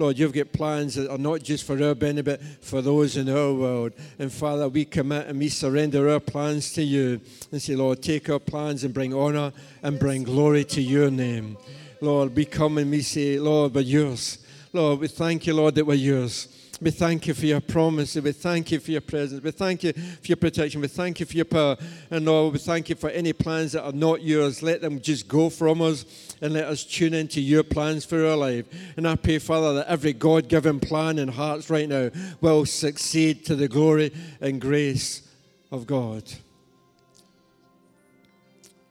Lord, 0.01 0.17
you've 0.17 0.33
got 0.33 0.51
plans 0.51 0.95
that 0.95 1.11
are 1.11 1.17
not 1.19 1.43
just 1.43 1.63
for 1.63 1.81
our 1.83 1.93
benefit, 1.93 2.41
for 2.41 2.81
those 2.81 3.17
in 3.17 3.29
our 3.29 3.53
world. 3.53 3.93
And 4.17 4.33
Father, 4.33 4.67
we 4.67 4.83
commit 4.83 5.27
and 5.27 5.37
we 5.37 5.47
surrender 5.47 6.09
our 6.09 6.19
plans 6.19 6.73
to 6.73 6.81
you 6.81 7.21
and 7.51 7.61
say, 7.61 7.75
Lord, 7.75 8.01
take 8.01 8.27
our 8.27 8.39
plans 8.39 8.83
and 8.83 8.95
bring 8.95 9.13
honor 9.13 9.53
and 9.83 9.99
bring 9.99 10.23
glory 10.23 10.63
to 10.65 10.81
your 10.81 11.11
name. 11.11 11.55
Lord, 12.01 12.35
we 12.35 12.45
come 12.45 12.79
and 12.79 12.89
we 12.89 13.03
say, 13.03 13.37
Lord, 13.37 13.75
we're 13.75 13.81
yours. 13.81 14.39
Lord, 14.73 15.01
we 15.01 15.07
thank 15.07 15.45
you, 15.45 15.53
Lord, 15.53 15.75
that 15.75 15.85
we're 15.85 15.93
yours. 15.93 16.47
We 16.81 16.89
thank 16.89 17.27
you 17.27 17.35
for 17.35 17.45
your 17.45 17.61
promise. 17.61 18.15
We 18.15 18.31
thank 18.31 18.71
you 18.71 18.79
for 18.79 18.89
your 18.89 19.01
presence. 19.01 19.43
We 19.43 19.51
thank 19.51 19.83
you 19.83 19.93
for 19.93 20.25
your 20.25 20.37
protection. 20.37 20.81
We 20.81 20.87
thank 20.87 21.19
you 21.19 21.27
for 21.27 21.35
your 21.35 21.45
power. 21.45 21.77
And 22.09 22.25
Lord, 22.25 22.53
we 22.53 22.59
thank 22.59 22.89
you 22.89 22.95
for 22.95 23.11
any 23.11 23.33
plans 23.33 23.73
that 23.73 23.83
are 23.83 23.91
not 23.91 24.23
yours. 24.23 24.63
Let 24.63 24.81
them 24.81 24.99
just 24.99 25.27
go 25.27 25.51
from 25.51 25.79
us 25.83 26.30
and 26.41 26.53
let 26.53 26.65
us 26.65 26.83
tune 26.83 27.13
into 27.13 27.39
your 27.39 27.63
plans 27.63 28.03
for 28.03 28.25
our 28.25 28.35
life. 28.35 28.65
And 28.97 29.07
I 29.07 29.15
pray, 29.15 29.37
Father, 29.37 29.75
that 29.75 29.87
every 29.87 30.13
God 30.13 30.47
given 30.49 30.79
plan 30.79 31.19
in 31.19 31.27
hearts 31.27 31.69
right 31.69 31.87
now 31.87 32.09
will 32.41 32.65
succeed 32.65 33.45
to 33.45 33.55
the 33.55 33.67
glory 33.67 34.11
and 34.41 34.59
grace 34.59 35.27
of 35.71 35.85
God. 35.85 36.23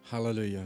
Hallelujah. 0.04 0.64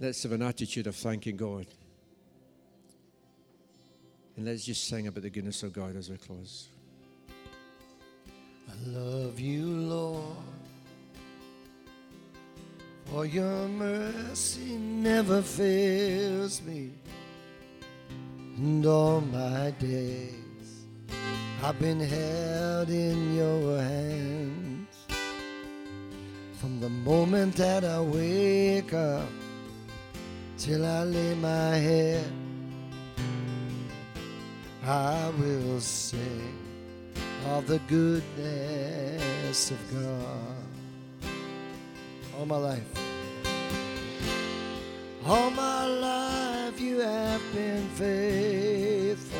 Let's 0.00 0.22
have 0.22 0.32
an 0.32 0.42
attitude 0.42 0.86
of 0.86 0.94
thanking 0.94 1.36
God. 1.36 1.66
And 4.36 4.46
let's 4.46 4.64
just 4.64 4.86
sing 4.86 5.08
about 5.08 5.24
the 5.24 5.30
goodness 5.30 5.64
of 5.64 5.72
God 5.72 5.96
as 5.96 6.08
we 6.08 6.16
close. 6.16 6.68
I 8.68 8.90
love 8.90 9.40
you, 9.40 9.66
Lord, 9.66 10.36
for 13.06 13.24
your 13.24 13.68
mercy 13.68 14.76
never 14.76 15.42
fails 15.42 16.62
me. 16.62 16.92
And 18.56 18.84
all 18.84 19.20
my 19.20 19.70
days 19.78 20.84
I've 21.62 21.78
been 21.80 22.00
held 22.00 22.90
in 22.90 23.36
your 23.36 23.78
hands. 23.78 24.96
From 26.60 26.80
the 26.80 26.88
moment 26.88 27.56
that 27.56 27.84
I 27.84 28.00
wake 28.00 28.92
up 28.92 29.28
till 30.56 30.84
I 30.84 31.04
lay 31.04 31.34
my 31.34 31.76
head. 31.76 32.32
I 34.84 35.30
will 35.38 35.80
sing 35.80 36.67
of 37.48 37.66
the 37.66 37.78
goodness 37.88 39.70
of 39.70 39.78
God 39.92 40.58
all 42.38 42.46
my 42.46 42.56
life. 42.56 42.82
All 45.26 45.50
my 45.50 45.86
life 45.86 46.80
you 46.80 47.00
have 47.00 47.42
been 47.52 47.88
faithful. 47.96 49.38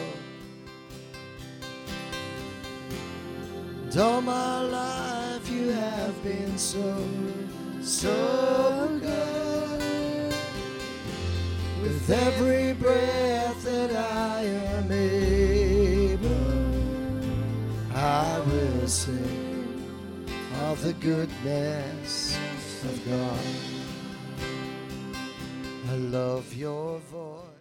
And 3.85 3.97
all 3.97 4.21
my 4.21 4.61
life 4.63 5.49
you 5.49 5.69
have 5.69 6.23
been 6.25 6.59
so, 6.59 7.07
so 7.81 8.99
good. 9.01 10.35
With 11.81 12.11
every 12.11 12.73
breath 12.73 13.63
that 13.63 13.93
I 13.95 14.43
am 14.43 14.68
will 18.49 18.89
sing 18.89 19.85
of 20.63 20.83
the 20.83 20.93
goodness 20.95 22.39
of 22.85 23.09
God. 23.09 23.39
I 25.91 25.97
love 25.97 26.55
your 26.55 26.99
voice. 26.99 27.58